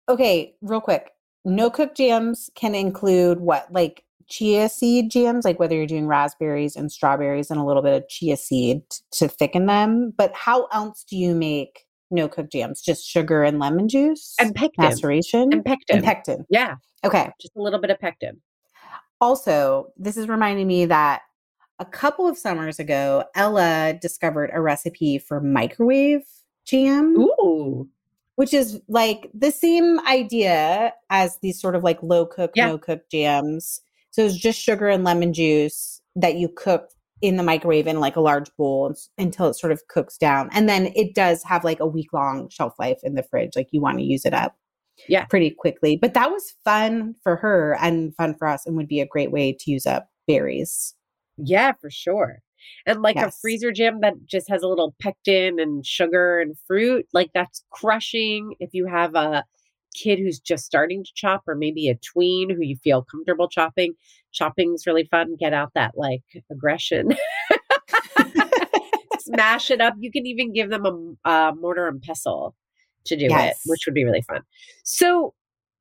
Okay, 0.09 0.53
real 0.61 0.81
quick. 0.81 1.11
No 1.45 1.69
cook 1.69 1.95
jams 1.95 2.49
can 2.55 2.75
include 2.75 3.39
what? 3.39 3.71
Like 3.71 4.03
chia 4.29 4.67
seed 4.69 5.09
jams, 5.11 5.45
like 5.45 5.59
whether 5.59 5.75
you're 5.75 5.85
doing 5.85 6.07
raspberries 6.07 6.75
and 6.75 6.91
strawberries 6.91 7.49
and 7.49 7.59
a 7.59 7.63
little 7.63 7.81
bit 7.81 7.93
of 7.93 8.09
chia 8.09 8.37
seed 8.37 8.81
to 9.11 9.27
thicken 9.27 9.65
them. 9.65 10.13
But 10.17 10.33
how 10.33 10.67
else 10.73 11.05
do 11.09 11.17
you 11.17 11.33
make 11.33 11.85
no 12.11 12.27
cook 12.27 12.51
jams? 12.51 12.81
Just 12.81 13.07
sugar 13.07 13.43
and 13.43 13.59
lemon 13.59 13.87
juice 13.87 14.35
and 14.39 14.53
pectin, 14.53 14.83
maceration 14.83 15.53
and 15.53 15.63
pectin, 15.63 15.97
and 15.97 16.05
pectin. 16.05 16.45
Yeah. 16.49 16.75
Okay. 17.03 17.29
Just 17.41 17.55
a 17.55 17.61
little 17.61 17.79
bit 17.79 17.89
of 17.89 17.99
pectin. 17.99 18.41
Also, 19.19 19.87
this 19.97 20.17
is 20.17 20.27
reminding 20.27 20.67
me 20.67 20.85
that 20.85 21.21
a 21.79 21.85
couple 21.85 22.27
of 22.27 22.37
summers 22.37 22.79
ago, 22.79 23.23
Ella 23.35 23.93
discovered 24.01 24.49
a 24.53 24.61
recipe 24.61 25.17
for 25.19 25.39
microwave 25.41 26.23
jam. 26.65 27.15
Ooh. 27.17 27.87
which 28.35 28.53
is 28.53 28.79
like 28.87 29.31
the 29.33 29.49
same 29.51 29.99
idea 30.01 30.93
as 31.09 31.39
these 31.41 31.59
sort 31.59 31.73
of 31.75 31.83
like 31.83 31.97
low 32.03 32.23
cook, 32.23 32.51
Yeah. 32.53 32.67
no 32.67 32.77
cook 32.77 33.09
jams. 33.09 33.81
So 34.11 34.23
it's 34.23 34.37
just 34.37 34.59
sugar 34.61 34.87
and 34.87 35.03
lemon 35.03 35.33
juice 35.33 36.01
that 36.15 36.35
you 36.35 36.47
cook 36.47 36.91
in 37.23 37.37
the 37.37 37.41
microwave 37.43 37.87
in 37.87 37.99
like 37.99 38.15
a 38.15 38.21
large 38.21 38.55
bowl 38.55 38.93
until 39.17 39.47
it 39.47 39.55
sort 39.55 39.71
of 39.71 39.87
cooks 39.87 40.19
down. 40.19 40.49
And 40.53 40.69
then 40.69 40.91
it 40.95 41.15
does 41.15 41.41
have 41.45 41.63
like 41.63 41.79
a 41.79 41.87
week 41.87 42.13
long 42.13 42.47
shelf 42.49 42.75
life 42.77 42.99
in 43.01 43.15
the 43.15 43.23
fridge. 43.23 43.55
Like 43.55 43.69
you 43.71 43.81
want 43.81 43.97
to 43.97 44.03
use 44.03 44.23
it 44.23 44.35
up 44.35 44.55
Yeah. 45.07 45.25
pretty 45.25 45.49
quickly. 45.49 45.97
But 45.97 46.13
that 46.13 46.29
was 46.29 46.53
fun 46.63 47.15
for 47.23 47.37
her 47.37 47.75
and 47.81 48.15
fun 48.15 48.35
for 48.35 48.47
us 48.47 48.67
and 48.67 48.75
would 48.77 48.87
be 48.87 48.99
a 49.01 49.07
great 49.07 49.31
way 49.31 49.51
to 49.61 49.71
use 49.71 49.87
up 49.87 50.09
berries. 50.27 50.93
Yeah, 51.37 51.73
for 51.79 51.89
sure. 51.89 52.39
And 52.85 53.01
like 53.01 53.15
a 53.17 53.31
freezer 53.31 53.71
jam 53.71 54.01
that 54.01 54.13
just 54.25 54.49
has 54.49 54.63
a 54.63 54.67
little 54.67 54.95
pectin 54.99 55.59
and 55.59 55.85
sugar 55.85 56.39
and 56.39 56.55
fruit, 56.67 57.05
like 57.13 57.29
that's 57.33 57.63
crushing 57.71 58.55
if 58.59 58.73
you 58.73 58.87
have 58.87 59.15
a 59.15 59.43
kid 59.93 60.19
who's 60.19 60.39
just 60.39 60.65
starting 60.65 61.03
to 61.03 61.11
chop 61.15 61.43
or 61.47 61.55
maybe 61.55 61.87
a 61.87 61.95
tween 61.95 62.49
who 62.49 62.61
you 62.61 62.75
feel 62.77 63.03
comfortable 63.03 63.47
chopping. 63.47 63.93
Chopping's 64.33 64.85
really 64.87 65.05
fun. 65.05 65.35
Get 65.39 65.53
out 65.53 65.71
that 65.75 65.93
like 65.95 66.23
aggression. 66.51 67.09
Smash 69.19 69.71
it 69.71 69.81
up. 69.81 69.93
You 69.99 70.11
can 70.11 70.25
even 70.25 70.53
give 70.53 70.69
them 70.69 70.85
a, 71.25 71.29
a 71.29 71.55
mortar 71.55 71.87
and 71.87 72.01
pestle 72.01 72.55
to 73.05 73.15
do 73.15 73.25
Yes. 73.29 73.55
it, 73.55 73.69
which 73.69 73.81
would 73.85 73.93
be 73.93 74.03
really 74.03 74.21
fun. 74.21 74.41
So, 74.83 75.33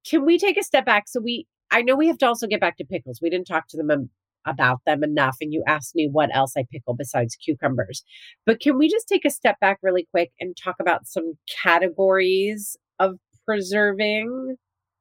can 0.08 0.24
we 0.24 0.38
take 0.38 0.56
a 0.56 0.62
step 0.62 0.84
back? 0.86 1.08
So 1.08 1.20
we, 1.20 1.46
I 1.70 1.82
know 1.82 1.96
we 1.96 2.06
have 2.06 2.18
to 2.18 2.26
also 2.26 2.46
get 2.46 2.60
back 2.60 2.76
to 2.78 2.84
pickles. 2.84 3.20
We 3.20 3.28
didn't 3.30 3.46
talk 3.46 3.66
to 3.68 3.76
them 3.76 3.90
um, 3.90 4.10
about 4.46 4.80
them 4.86 5.02
enough, 5.04 5.36
and 5.40 5.52
you 5.52 5.62
asked 5.66 5.94
me 5.94 6.08
what 6.10 6.30
else 6.34 6.54
I 6.56 6.64
pickle 6.70 6.94
besides 6.94 7.36
cucumbers. 7.36 8.04
But 8.46 8.60
can 8.60 8.78
we 8.78 8.88
just 8.88 9.08
take 9.08 9.24
a 9.24 9.30
step 9.30 9.58
back 9.60 9.78
really 9.82 10.06
quick 10.10 10.32
and 10.40 10.56
talk 10.56 10.76
about 10.80 11.06
some 11.06 11.34
categories 11.62 12.76
of 12.98 13.16
preserving? 13.44 14.56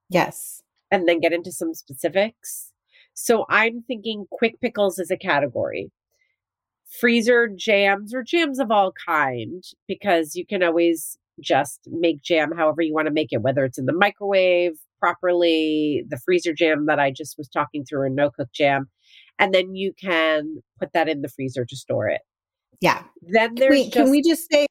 Yes. 0.09 0.61
and 0.91 1.07
then 1.07 1.19
get 1.19 1.33
into 1.33 1.51
some 1.51 1.73
specifics. 1.73 2.71
So 3.13 3.45
I'm 3.49 3.81
thinking 3.87 4.25
quick 4.31 4.59
pickles 4.61 4.99
is 4.99 5.09
a 5.11 5.17
category. 5.17 5.91
Freezer 6.99 7.47
jams 7.47 8.13
or 8.13 8.23
jams 8.23 8.59
of 8.59 8.71
all 8.71 8.93
kind 9.05 9.63
because 9.87 10.35
you 10.35 10.45
can 10.45 10.61
always 10.63 11.17
just 11.41 11.81
make 11.87 12.21
jam 12.21 12.51
however 12.55 12.81
you 12.81 12.93
want 12.93 13.07
to 13.07 13.13
make 13.13 13.33
it 13.33 13.41
whether 13.41 13.65
it's 13.65 13.77
in 13.77 13.85
the 13.87 13.93
microwave 13.93 14.73
properly, 14.99 16.05
the 16.07 16.19
freezer 16.23 16.53
jam 16.53 16.85
that 16.85 16.99
I 16.99 17.11
just 17.11 17.37
was 17.37 17.49
talking 17.49 17.83
through 17.83 18.07
a 18.07 18.09
no 18.09 18.29
cook 18.29 18.49
jam 18.53 18.89
and 19.39 19.53
then 19.53 19.75
you 19.75 19.93
can 19.93 20.57
put 20.79 20.93
that 20.93 21.07
in 21.07 21.21
the 21.21 21.29
freezer 21.29 21.65
to 21.65 21.75
store 21.75 22.07
it. 22.07 22.21
Yeah. 22.81 23.03
Then 23.21 23.55
there's 23.55 23.69
Wait, 23.71 23.83
just 23.85 23.93
can 23.93 24.09
we 24.09 24.21
just 24.21 24.49
say 24.51 24.67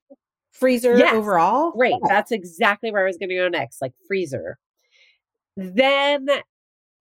freezer 0.53 0.97
Yes. 0.97 1.15
overall? 1.15 1.73
Great. 1.73 1.93
Yeah. 1.93 2.09
That's 2.09 2.33
exactly 2.33 2.93
where 2.93 3.03
I 3.03 3.07
was 3.07 3.17
going 3.17 3.31
to 3.31 3.37
go 3.37 3.49
next, 3.49 3.81
like 3.81 3.93
freezer. 4.07 4.59
Then, 5.57 6.27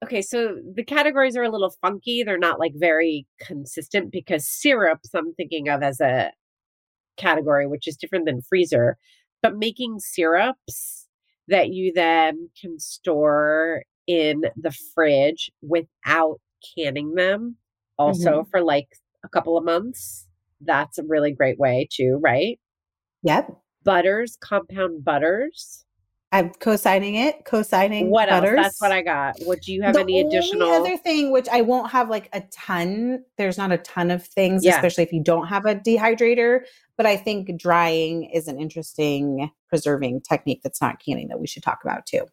okay, 0.03 0.21
so 0.21 0.57
the 0.75 0.83
categories 0.83 1.35
are 1.35 1.43
a 1.43 1.49
little 1.49 1.73
funky. 1.81 2.23
They're 2.23 2.37
not 2.37 2.59
like 2.59 2.73
very 2.75 3.25
consistent 3.39 4.11
because 4.11 4.47
syrups, 4.47 5.09
I'm 5.13 5.33
thinking 5.33 5.69
of 5.69 5.83
as 5.83 5.99
a 5.99 6.31
category, 7.17 7.67
which 7.67 7.87
is 7.87 7.95
different 7.95 8.25
than 8.25 8.41
freezer, 8.41 8.97
but 9.41 9.57
making 9.57 9.99
syrups 9.99 11.07
that 11.47 11.69
you 11.69 11.91
then 11.93 12.49
can 12.59 12.79
store 12.79 13.83
in 14.07 14.43
the 14.55 14.71
fridge 14.93 15.51
without 15.61 16.39
canning 16.75 17.15
them, 17.15 17.57
also 17.97 18.41
mm-hmm. 18.41 18.49
for 18.49 18.61
like 18.61 18.87
a 19.23 19.29
couple 19.29 19.57
of 19.57 19.63
months. 19.63 20.27
That's 20.61 20.97
a 20.97 21.03
really 21.03 21.31
great 21.31 21.59
way 21.59 21.87
too, 21.91 22.19
right? 22.21 22.59
Yep. 23.23 23.57
butters, 23.83 24.37
compound 24.41 25.03
butters. 25.05 25.85
I'm 26.31 26.49
co-signing 26.49 27.13
it. 27.15 27.45
Co-signing 27.45 28.09
What 28.09 28.27
butters. 28.27 28.57
else? 28.57 28.65
That's 28.65 28.81
what 28.81 28.91
I 28.91 29.03
got. 29.03 29.35
What 29.43 29.61
do 29.61 29.71
you 29.71 29.83
have 29.83 29.93
the 29.93 29.99
any 30.01 30.19
additional? 30.19 30.67
other 30.71 30.97
thing, 30.97 31.31
which 31.31 31.47
I 31.51 31.61
won't 31.61 31.91
have 31.91 32.09
like 32.09 32.27
a 32.33 32.41
ton. 32.51 33.23
There's 33.37 33.57
not 33.57 33.71
a 33.71 33.77
ton 33.77 34.09
of 34.09 34.25
things, 34.25 34.65
Yeah. 34.65 34.75
especially 34.75 35.03
if 35.03 35.13
you 35.13 35.21
don't 35.23 35.45
have 35.47 35.65
a 35.67 35.75
dehydrator. 35.75 36.61
But 36.97 37.05
I 37.05 37.17
think 37.17 37.55
drying 37.59 38.23
is 38.33 38.47
an 38.47 38.59
interesting 38.59 39.51
preserving 39.69 40.21
technique 40.21 40.61
that's 40.63 40.81
not 40.81 40.99
canning 41.03 41.27
that 41.27 41.39
we 41.39 41.45
should 41.45 41.61
talk 41.63 41.79
about 41.83 42.05
too. 42.07 42.25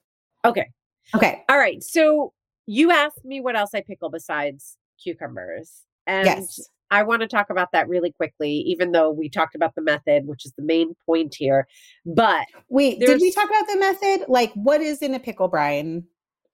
okay. 0.47 0.67
Okay. 1.15 1.43
All 1.49 1.59
right. 1.59 1.83
So 1.83 2.33
you 2.71 2.93
asked 2.93 3.25
me 3.25 3.41
what 3.41 3.57
else 3.57 3.71
I 3.75 3.81
pickle 3.81 4.11
besides 4.11 4.77
cucumbers. 5.03 5.83
And 6.07 6.25
yes. 6.25 6.61
I 6.93 7.03
want 7.03 7.21
to 7.23 7.27
talk 7.27 7.51
about 7.51 7.73
that 7.73 7.89
really 7.89 8.13
quickly, 8.13 8.53
even 8.53 8.93
though 8.93 9.11
we 9.11 9.29
talked 9.29 9.57
about 9.57 9.75
the 9.75 9.83
method, 9.83 10.27
which 10.27 10.47
is 10.47 10.53
the 10.57 10.63
main 10.63 10.95
point 11.05 11.35
here. 11.37 11.67
But 12.07 12.47
Wait, 12.69 13.01
did 13.01 13.21
we 13.21 13.33
talk 13.33 13.49
about 13.49 13.67
the 13.67 13.77
method? 13.77 14.27
Like, 14.29 14.53
what 14.55 14.81
is 14.81 15.03
in 15.03 15.15
a 15.15 15.19
pickle, 15.19 15.49
brine? 15.49 16.05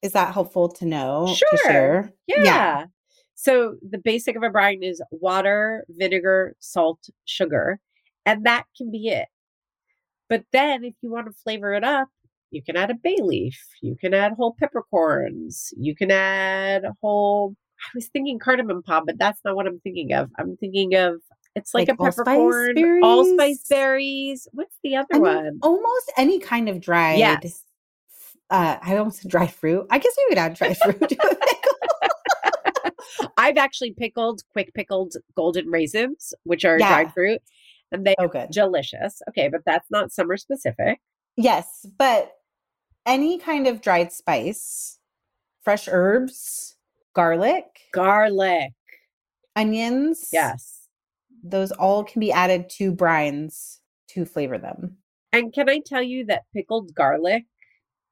Is 0.01 0.13
that 0.13 0.33
helpful 0.33 0.71
to 0.71 0.87
know? 0.87 1.35
Sure. 1.35 1.49
To 1.51 1.59
share? 1.59 2.13
yeah. 2.27 2.87
So 3.35 3.77
the 3.87 3.99
basic 3.99 4.37
of 4.37 4.43
a 4.43 4.49
brine 4.49 4.83
is 4.83 5.03
water, 5.11 5.85
vinegar, 5.91 6.57
salt, 6.61 7.11
sugar, 7.27 7.79
and 8.25 8.47
that 8.47 8.65
can 8.75 8.91
be 8.91 9.09
it. 9.09 9.29
But 10.31 10.45
then 10.51 10.83
if 10.83 10.95
you 11.03 11.11
want 11.11 11.27
to 11.27 11.33
flavor 11.33 11.75
it 11.75 11.85
up, 11.85 12.09
you 12.51 12.63
can 12.63 12.77
add 12.77 12.91
a 12.91 12.95
bay 12.95 13.17
leaf, 13.21 13.59
you 13.83 13.97
can 13.97 14.15
add 14.15 14.33
whole 14.33 14.55
peppercorns, 14.59 15.73
you 15.77 15.95
can 15.95 16.11
add 16.11 16.85
whole 17.03 17.55
I 17.79 17.89
was 17.95 18.09
thinking 18.09 18.39
cardamom 18.39 18.83
pod, 18.83 19.03
but 19.07 19.19
that's 19.19 19.41
not 19.45 19.55
what 19.55 19.67
I'm 19.67 19.81
thinking 19.81 20.13
of. 20.15 20.31
I'm 20.39 20.57
thinking 20.57 20.95
of 20.95 21.17
it's 21.55 21.75
like, 21.75 21.89
Like 21.89 21.99
a 21.99 22.03
peppercorn, 22.03 22.75
allspice 23.03 23.59
berries? 23.59 23.69
berries. 23.69 24.49
What's 24.53 24.77
the 24.83 24.97
other 24.97 25.07
I 25.13 25.19
mean, 25.19 25.25
one? 25.25 25.59
almost 25.63 26.13
any 26.17 26.39
kind 26.39 26.69
of 26.69 26.81
dried. 26.81 27.19
Yes. 27.19 27.63
Uh, 28.49 28.77
I 28.81 28.97
almost 28.97 29.23
said 29.23 29.31
dried 29.31 29.51
fruit. 29.53 29.87
I 29.91 29.99
guess 29.99 30.15
we 30.17 30.27
would 30.31 30.39
add 30.39 30.55
dried 30.55 30.77
fruit 30.79 30.99
to 31.01 31.15
a 31.15 31.35
pickle. 31.35 31.73
I've 33.37 33.57
actually 33.57 33.93
pickled 33.93 34.43
quick 34.53 34.73
pickled 34.75 35.15
golden 35.35 35.69
raisins, 35.69 36.33
which 36.45 36.65
are 36.65 36.79
Yeah. 36.79 36.89
dried 36.89 37.13
fruit, 37.13 37.41
and 37.93 38.07
they 38.07 38.15
are 38.19 38.31
Oh, 38.35 38.47
delicious. 38.51 39.21
Okay, 39.29 39.49
but 39.49 39.63
that's 39.67 39.91
not 39.91 40.13
summer 40.13 40.37
specific. 40.37 41.01
Yes, 41.37 41.85
but 41.99 42.33
any 43.07 43.39
kind 43.39 43.67
of 43.67 43.81
dried 43.81 44.13
spice, 44.13 44.99
fresh 45.63 45.89
herbs, 45.91 46.77
garlic, 47.15 47.65
Garlic. 47.93 48.73
onions. 49.55 50.29
Yes. 50.33 50.89
Those 51.43 51.71
all 51.73 52.05
can 52.05 52.21
be 52.21 52.33
added 52.33 52.69
to 52.71 52.93
brines 52.93 53.79
to 54.09 54.25
flavor 54.25 54.59
them. 54.59 54.97
And 55.33 55.53
can 55.53 55.69
I 55.69 55.81
tell 55.85 56.03
you 56.03 56.27
that 56.27 56.43
pickled 56.55 56.95
garlic 56.95 57.45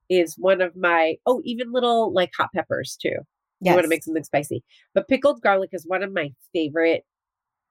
is 0.09 0.37
one 0.39 0.61
of 0.61 0.77
my 0.77 1.17
oh, 1.27 1.41
even 1.45 1.73
little 1.73 2.13
like 2.13 2.31
hot 2.37 2.51
peppers 2.55 2.97
too. 3.01 3.17
You 3.61 3.73
want 3.73 3.85
to 3.85 3.89
make 3.89 4.05
something 4.05 4.25
spicy. 4.25 4.63
But 4.95 5.09
pickled 5.09 5.41
garlic 5.41 5.71
is 5.73 5.87
one 5.87 6.03
of 6.03 6.13
my 6.13 6.33
favorite 6.53 7.05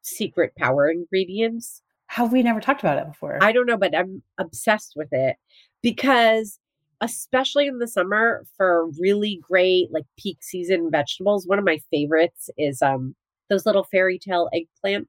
secret 0.01 0.53
power 0.57 0.89
ingredients. 0.89 1.81
How 2.07 2.23
have 2.23 2.33
we 2.33 2.41
never 2.41 2.59
talked 2.59 2.81
about 2.81 2.97
it 2.97 3.07
before? 3.07 3.37
I 3.41 3.51
don't 3.51 3.67
know, 3.67 3.77
but 3.77 3.95
I'm 3.95 4.23
obsessed 4.39 4.93
with 4.95 5.09
it 5.11 5.35
because 5.83 6.59
especially 7.01 7.67
in 7.67 7.79
the 7.79 7.87
summer 7.87 8.45
for 8.57 8.87
really 8.99 9.39
great 9.41 9.91
like 9.91 10.05
peak 10.17 10.37
season 10.43 10.89
vegetables, 10.91 11.47
one 11.47 11.59
of 11.59 11.65
my 11.65 11.79
favorites 11.91 12.49
is 12.57 12.81
um 12.81 13.15
those 13.49 13.65
little 13.65 13.83
fairy 13.83 14.19
tale 14.19 14.49
eggplants. 14.55 15.05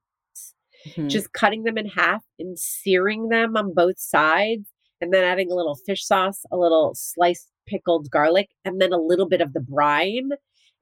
Mhm. 0.86 1.08
Just 1.08 1.32
cutting 1.32 1.64
them 1.64 1.78
in 1.78 1.86
half 1.86 2.22
and 2.38 2.58
searing 2.58 3.28
them 3.28 3.56
on 3.56 3.72
both 3.74 3.98
sides 3.98 4.68
and 5.00 5.12
then 5.12 5.24
adding 5.24 5.50
a 5.50 5.54
little 5.54 5.76
fish 5.76 6.04
sauce, 6.04 6.44
a 6.52 6.56
little 6.56 6.92
sliced 6.94 7.50
pickled 7.66 8.10
garlic, 8.10 8.50
and 8.64 8.80
then 8.80 8.92
a 8.92 8.98
little 8.98 9.26
bit 9.28 9.40
of 9.40 9.52
the 9.54 9.60
brine. 9.60 10.30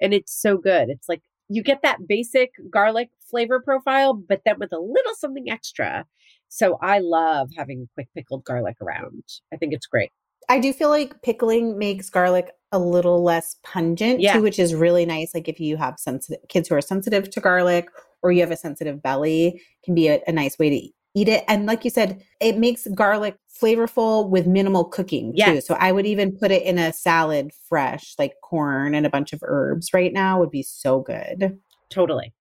And 0.00 0.12
it's 0.14 0.32
so 0.32 0.56
good. 0.58 0.88
It's 0.90 1.08
like 1.08 1.22
you 1.48 1.62
get 1.62 1.82
that 1.82 2.06
basic 2.08 2.50
garlic 2.70 3.10
flavor 3.30 3.60
profile, 3.60 4.14
but 4.14 4.40
then 4.44 4.58
with 4.58 4.72
a 4.72 4.78
little 4.80 5.14
something 5.14 5.50
extra. 5.50 6.04
So 6.48 6.78
I 6.82 6.98
love 6.98 7.50
having 7.56 7.88
quick 7.94 8.08
pickled 8.14 8.44
garlic 8.44 8.76
around. 8.80 9.22
I 9.52 9.56
think 9.56 9.72
it's 9.72 9.86
great. 9.86 10.10
I 10.48 10.58
do 10.58 10.72
feel 10.72 10.88
like 10.88 11.22
pickling 11.22 11.78
makes 11.78 12.10
garlic 12.10 12.50
a 12.72 12.78
little 12.78 13.22
less 13.22 13.56
pungent 13.62 14.20
Yeah. 14.20 14.34
too, 14.34 14.42
which 14.42 14.58
is 14.58 14.74
really 14.74 15.04
nice. 15.06 15.34
Like 15.34 15.48
if 15.48 15.60
you 15.60 15.76
have 15.76 15.98
sensitive 15.98 16.40
kids 16.48 16.68
who 16.68 16.74
are 16.74 16.80
sensitive 16.80 17.28
to 17.30 17.40
garlic 17.40 17.88
or 18.22 18.32
you 18.32 18.40
have 18.40 18.50
a 18.50 18.56
sensitive 18.56 19.02
belly, 19.02 19.60
can 19.84 19.94
be 19.94 20.08
a, 20.08 20.20
a 20.26 20.32
nice 20.32 20.58
way 20.58 20.70
to 20.70 20.88
eat 21.14 21.28
it. 21.28 21.44
And 21.48 21.66
like 21.66 21.84
you 21.84 21.90
said, 21.90 22.22
it 22.40 22.56
makes 22.56 22.86
garlic 22.94 23.36
flavorful 23.62 24.28
with 24.30 24.46
minimal 24.46 24.84
cooking 24.84 25.34
too. 25.36 25.60
So 25.60 25.74
I 25.74 25.92
would 25.92 26.06
even 26.06 26.36
put 26.36 26.50
it 26.50 26.62
in 26.62 26.78
a 26.78 26.92
salad 26.92 27.50
fresh, 27.68 28.14
like 28.18 28.32
corn 28.42 28.94
and 28.94 29.04
a 29.04 29.10
bunch 29.10 29.32
of 29.34 29.40
herbs 29.44 29.92
right 29.92 30.12
now 30.12 30.38
would 30.40 30.50
be 30.50 30.62
so 30.62 31.00
good. 31.00 31.58
Totally. 31.90 32.32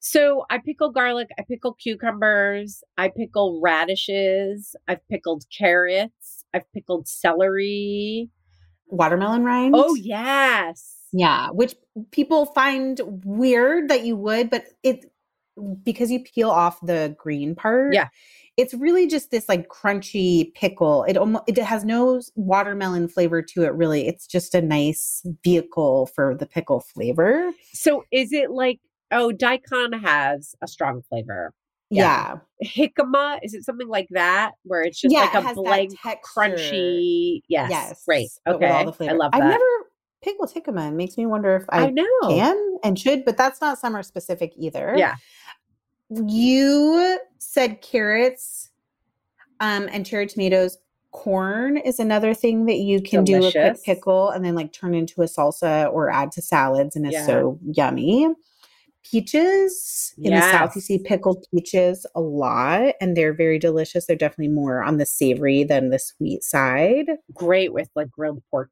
So 0.00 0.44
I 0.50 0.58
pickle 0.58 0.90
garlic, 0.90 1.28
I 1.38 1.42
pickle 1.48 1.74
cucumbers, 1.74 2.82
I 2.98 3.08
pickle 3.08 3.60
radishes, 3.62 4.76
I've 4.86 5.06
pickled 5.08 5.44
carrots, 5.56 6.37
I've 6.54 6.70
pickled 6.72 7.08
celery. 7.08 8.30
Watermelon 8.88 9.44
rinds. 9.44 9.78
Oh, 9.78 9.94
yes. 9.94 10.96
Yeah, 11.12 11.48
which 11.50 11.74
people 12.10 12.46
find 12.46 13.00
weird 13.24 13.88
that 13.88 14.04
you 14.04 14.16
would, 14.16 14.50
but 14.50 14.64
it 14.82 15.04
because 15.82 16.10
you 16.10 16.20
peel 16.22 16.50
off 16.50 16.78
the 16.82 17.14
green 17.18 17.54
part. 17.54 17.92
Yeah. 17.92 18.08
it's 18.58 18.74
really 18.74 19.06
just 19.06 19.30
this 19.30 19.48
like 19.48 19.68
crunchy 19.68 20.52
pickle. 20.54 21.04
It 21.04 21.16
almost 21.16 21.44
it 21.46 21.56
has 21.58 21.84
no 21.84 22.20
watermelon 22.34 23.08
flavor 23.08 23.40
to 23.40 23.62
it 23.62 23.72
really. 23.72 24.06
It's 24.06 24.26
just 24.26 24.54
a 24.54 24.60
nice 24.60 25.24
vehicle 25.44 26.06
for 26.14 26.34
the 26.34 26.46
pickle 26.46 26.80
flavor. 26.80 27.52
So 27.72 28.04
is 28.10 28.32
it 28.32 28.50
like 28.50 28.80
oh 29.12 29.32
daikon 29.32 29.92
has 29.92 30.54
a 30.60 30.68
strong 30.68 31.02
flavor. 31.08 31.54
Yeah. 31.90 32.38
Jicama, 32.64 33.38
is 33.42 33.54
it 33.54 33.64
something 33.64 33.88
like 33.88 34.08
that 34.10 34.52
where 34.64 34.82
it's 34.82 35.00
just 35.00 35.12
Yeah, 35.12 35.30
like 35.32 35.34
a 35.34 35.54
blank 35.54 35.92
crunchy 36.02 37.40
yes. 37.48 37.70
Yes. 37.70 38.02
With 38.06 38.38
Okay. 38.46 38.68
all 38.68 38.90
the 38.90 39.08
I 39.08 39.12
love 39.12 39.32
that. 39.32 39.42
I've 39.42 39.48
never 39.50 39.64
pickled 40.22 40.52
jicama. 40.52 40.88
It 40.88 40.92
makes 40.94 41.16
me 41.16 41.26
wonder 41.26 41.56
if 41.56 41.64
I, 41.68 41.86
I 41.86 41.90
know. 41.90 42.04
can 42.28 42.78
and 42.82 42.98
should, 42.98 43.24
but 43.24 43.36
that's 43.36 43.60
not 43.60 43.78
summer 43.78 44.02
specific 44.02 44.52
either. 44.56 44.94
Yeah. 44.96 45.14
You 46.10 47.18
said 47.38 47.80
carrots 47.82 48.70
um, 49.60 49.88
and 49.92 50.04
cherry 50.04 50.26
tomatoes. 50.26 50.78
Corn 51.10 51.78
is 51.78 51.98
another 52.00 52.34
thing 52.34 52.66
that 52.66 52.76
you 52.78 53.00
can 53.00 53.24
do 53.24 53.42
a 53.46 53.50
quick 53.50 53.82
pickle 53.82 54.28
and 54.30 54.44
then 54.44 54.54
like 54.54 54.72
turn 54.72 54.94
into 54.94 55.22
a 55.22 55.24
salsa 55.24 55.90
or 55.92 56.10
add 56.10 56.30
to 56.32 56.42
salads 56.42 56.96
and 56.96 57.06
it's 57.06 57.14
Yeah. 57.14 57.26
so 57.26 57.58
yummy. 57.64 58.28
Peaches 59.10 60.12
in 60.18 60.34
the 60.34 60.40
South, 60.40 60.74
you 60.74 60.82
see 60.82 60.98
pickled 60.98 61.46
peaches 61.52 62.04
a 62.14 62.20
lot 62.20 62.94
and 63.00 63.16
they're 63.16 63.32
very 63.32 63.58
delicious. 63.58 64.06
They're 64.06 64.16
definitely 64.16 64.52
more 64.52 64.82
on 64.82 64.98
the 64.98 65.06
savory 65.06 65.64
than 65.64 65.88
the 65.90 65.98
sweet 65.98 66.42
side. 66.42 67.06
Great 67.32 67.72
with 67.72 67.88
like 67.94 68.10
grilled 68.10 68.42
pork. 68.50 68.70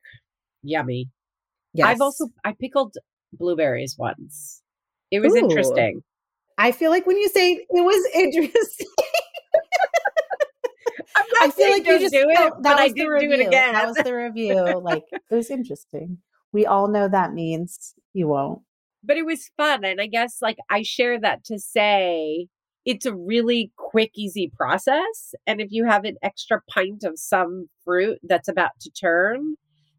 Yummy. 0.62 1.08
Yes. 1.72 1.86
I've 1.86 2.00
also 2.00 2.28
I 2.44 2.52
pickled 2.58 2.96
blueberries 3.32 3.96
once. 3.98 4.62
It 5.10 5.20
was 5.20 5.32
Ooh. 5.34 5.38
interesting. 5.38 6.02
I 6.58 6.72
feel 6.72 6.90
like 6.90 7.06
when 7.06 7.16
you 7.18 7.28
say 7.28 7.52
it 7.52 7.66
was 7.70 8.10
interesting, 8.14 8.86
I 11.40 11.50
feel 11.50 11.70
like 11.70 11.86
you 11.86 11.98
just 11.98 12.12
do 12.12 12.26
it, 12.28 12.52
but 12.60 12.78
I 12.78 12.84
was 12.84 12.94
the 12.94 13.00
didn't 13.00 13.20
do 13.20 13.26
it 13.30 13.30
review. 13.36 13.46
again. 13.48 13.72
That 13.72 13.86
was 13.86 13.96
the 13.96 14.14
review. 14.14 14.80
Like 14.80 15.04
it 15.12 15.34
was 15.34 15.50
interesting. 15.50 16.18
We 16.52 16.66
all 16.66 16.88
know 16.88 17.08
that 17.08 17.32
means 17.32 17.94
you 18.12 18.28
won't. 18.28 18.60
But 19.06 19.16
it 19.16 19.26
was 19.26 19.50
fun 19.56 19.84
and 19.84 20.00
i 20.00 20.06
guess 20.06 20.38
like 20.42 20.56
i 20.70 20.82
share 20.82 21.20
that 21.20 21.44
to 21.44 21.58
say 21.58 22.46
it's 22.84 23.06
a 23.06 23.14
really 23.14 23.72
quick 23.76 24.10
easy 24.14 24.50
process 24.56 25.34
and 25.46 25.60
if 25.60 25.68
you 25.70 25.84
have 25.84 26.04
an 26.04 26.16
extra 26.22 26.60
pint 26.68 27.02
of 27.04 27.18
some 27.18 27.68
fruit 27.84 28.18
that's 28.24 28.48
about 28.48 28.72
to 28.80 28.90
turn 28.90 29.54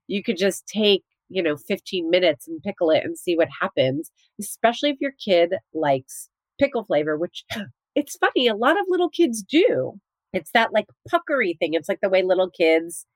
you 0.08 0.24
could 0.24 0.38
just 0.38 0.66
take 0.68 1.04
you 1.30 1.44
know 1.44 1.58
15 1.58 2.10
minutes 2.10 2.48
and 2.48 2.62
pickle 2.64 2.90
it 2.90 3.04
and 3.04 3.18
see 3.18 3.36
what 3.36 3.50
happens 3.62 4.12
especially 4.40 4.90
if 4.90 4.98
your 5.00 5.14
kid 5.24 5.56
likes 5.74 6.30
pickle 6.60 6.84
flavor 6.84 7.18
which 7.18 7.44
it's 7.98 8.16
funny 8.18 8.48
a 8.48 8.56
lot 8.56 8.80
of 8.80 8.86
little 8.88 9.10
kids 9.10 9.42
do. 9.42 10.00
It's 10.32 10.52
that 10.52 10.72
like 10.72 10.86
puckery 11.10 11.58
thing. 11.58 11.74
It's 11.74 11.90
like 11.90 12.00
the 12.02 12.10
way 12.10 12.22
little 12.22 12.50
kids 12.50 13.08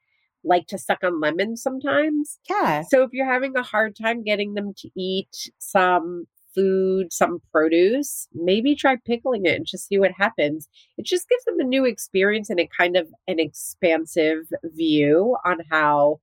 like 0.44 0.68
to 0.68 0.78
suck 0.78 1.00
on 1.04 1.20
lemons 1.20 1.62
sometimes 1.62 2.40
Yeah. 2.50 2.82
so 2.90 3.04
if 3.04 3.12
you're 3.14 3.32
having 3.32 3.56
a 3.56 3.64
hard 3.64 3.96
time 3.96 4.24
getting 4.24 4.54
them 4.56 4.74
to 4.78 4.90
eat 4.96 5.52
some 5.60 6.26
food, 6.54 7.14
some 7.14 7.40
produce, 7.52 8.28
maybe 8.34 8.76
try 8.76 8.98
pickling 9.06 9.46
it 9.46 9.56
and 9.56 9.66
just 9.66 9.88
see 9.88 9.98
what 9.98 10.12
happens. 10.12 10.68
It 10.98 11.06
just 11.06 11.30
gives 11.30 11.46
them 11.46 11.60
a 11.62 11.64
new 11.64 11.86
experience 11.86 12.50
and 12.50 12.60
a 12.60 12.68
kind 12.78 12.98
of 12.98 13.08
an 13.28 13.40
expansive 13.40 14.48
view 14.64 15.38
on 15.46 15.60
how 15.70 16.20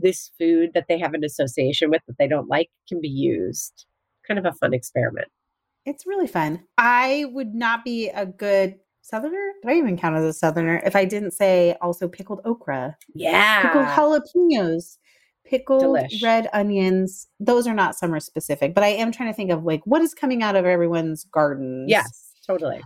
this 0.00 0.32
food 0.38 0.70
that 0.74 0.86
they 0.88 0.98
have 0.98 1.14
an 1.14 1.22
association 1.24 1.90
with 1.90 2.02
that 2.08 2.16
they 2.18 2.26
don't 2.28 2.48
like 2.48 2.70
can 2.88 3.00
be 3.00 3.08
used. 3.08 3.86
Kind 4.26 4.38
of 4.38 4.44
a 4.46 4.52
fun 4.52 4.74
experiment. 4.74 5.28
It's 5.84 6.06
really 6.06 6.26
fun. 6.26 6.64
I 6.76 7.26
would 7.32 7.54
not 7.54 7.84
be 7.84 8.08
a 8.08 8.26
good 8.26 8.80
southerner. 9.08 9.52
Do 9.62 9.68
I 9.70 9.74
even 9.74 9.96
count 9.96 10.16
as 10.16 10.24
a 10.24 10.32
southerner 10.32 10.82
if 10.84 10.94
I 10.94 11.04
didn't 11.04 11.32
say 11.32 11.76
also 11.80 12.08
pickled 12.08 12.40
okra, 12.44 12.96
Yeah. 13.14 13.62
pickled 13.62 13.86
jalapenos, 13.86 14.98
pickled 15.44 15.82
Delish. 15.82 16.22
red 16.22 16.48
onions. 16.52 17.26
Those 17.40 17.66
are 17.66 17.74
not 17.74 17.96
summer 17.96 18.20
specific, 18.20 18.74
but 18.74 18.84
I 18.84 18.88
am 18.88 19.10
trying 19.12 19.30
to 19.30 19.34
think 19.36 19.50
of 19.50 19.64
like 19.64 19.80
what 19.84 20.02
is 20.02 20.14
coming 20.14 20.42
out 20.42 20.56
of 20.56 20.64
everyone's 20.66 21.24
gardens. 21.24 21.90
Yes, 21.90 22.32
totally. 22.46 22.80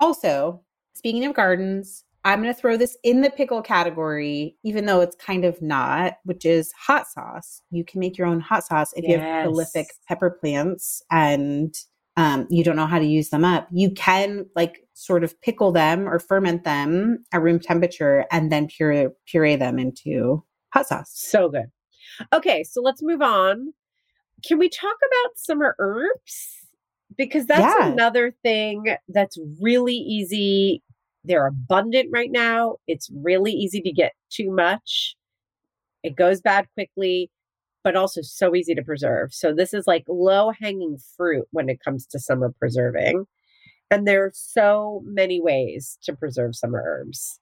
Also, 0.00 0.62
speaking 0.94 1.24
of 1.24 1.34
gardens, 1.34 2.04
I'm 2.24 2.42
going 2.42 2.52
to 2.52 2.60
throw 2.60 2.76
this 2.76 2.96
in 3.04 3.20
the 3.20 3.30
pickle 3.30 3.62
category, 3.62 4.56
even 4.64 4.86
though 4.86 5.00
it's 5.00 5.14
kind 5.14 5.44
of 5.44 5.62
not, 5.62 6.14
which 6.24 6.44
is 6.44 6.72
hot 6.72 7.06
sauce. 7.06 7.62
You 7.70 7.84
can 7.84 8.00
make 8.00 8.18
your 8.18 8.26
own 8.26 8.40
hot 8.40 8.64
sauce 8.64 8.92
if 8.96 9.04
you 9.04 9.18
have 9.18 9.42
prolific 9.44 9.86
pepper 10.08 10.30
plants 10.30 11.02
and 11.10 11.72
um, 12.16 12.46
you 12.50 12.64
don't 12.64 12.74
know 12.76 12.86
how 12.86 12.98
to 12.98 13.04
use 13.06 13.28
them 13.28 13.44
up. 13.44 13.68
You 13.70 13.90
can 13.92 14.46
like 14.56 14.85
sort 14.98 15.22
of 15.22 15.38
pickle 15.42 15.72
them 15.72 16.08
or 16.08 16.18
ferment 16.18 16.64
them 16.64 17.22
at 17.30 17.42
room 17.42 17.60
temperature 17.60 18.24
and 18.32 18.50
then 18.50 18.66
puree, 18.66 19.08
puree 19.26 19.54
them 19.54 19.78
into 19.78 20.42
hot 20.72 20.86
sauce. 20.86 21.10
So 21.14 21.50
good. 21.50 21.66
Okay, 22.32 22.64
so 22.64 22.80
let's 22.80 23.02
move 23.02 23.20
on. 23.20 23.74
Can 24.42 24.58
we 24.58 24.70
talk 24.70 24.96
about 24.96 25.36
summer 25.38 25.76
herbs? 25.78 26.56
Because 27.14 27.44
that's 27.44 27.60
Yeah. 27.78 27.92
another 27.92 28.34
thing 28.42 28.96
that's 29.08 29.36
really 29.60 29.96
easy. 29.96 30.82
They're 31.24 31.46
abundant 31.46 32.08
right 32.10 32.30
now. 32.32 32.76
It's 32.86 33.10
really 33.14 33.52
easy 33.52 33.82
to 33.82 33.92
get 33.92 34.14
too 34.30 34.50
much. 34.50 35.14
It 36.02 36.16
goes 36.16 36.40
bad 36.40 36.68
quickly, 36.72 37.30
but 37.84 37.96
also 37.96 38.22
so 38.22 38.54
easy 38.54 38.74
to 38.74 38.82
preserve. 38.82 39.34
So 39.34 39.52
this 39.52 39.74
is 39.74 39.86
like 39.86 40.04
low 40.08 40.52
hanging 40.58 40.96
fruit 41.18 41.46
when 41.50 41.68
it 41.68 41.80
comes 41.84 42.06
to 42.06 42.18
summer 42.18 42.50
preserving. 42.58 43.26
And 43.90 44.06
there 44.06 44.24
are 44.24 44.32
so 44.34 45.02
many 45.04 45.40
ways 45.40 45.98
to 46.02 46.16
preserve 46.16 46.56
summer 46.56 46.82
herbs. 46.84 47.38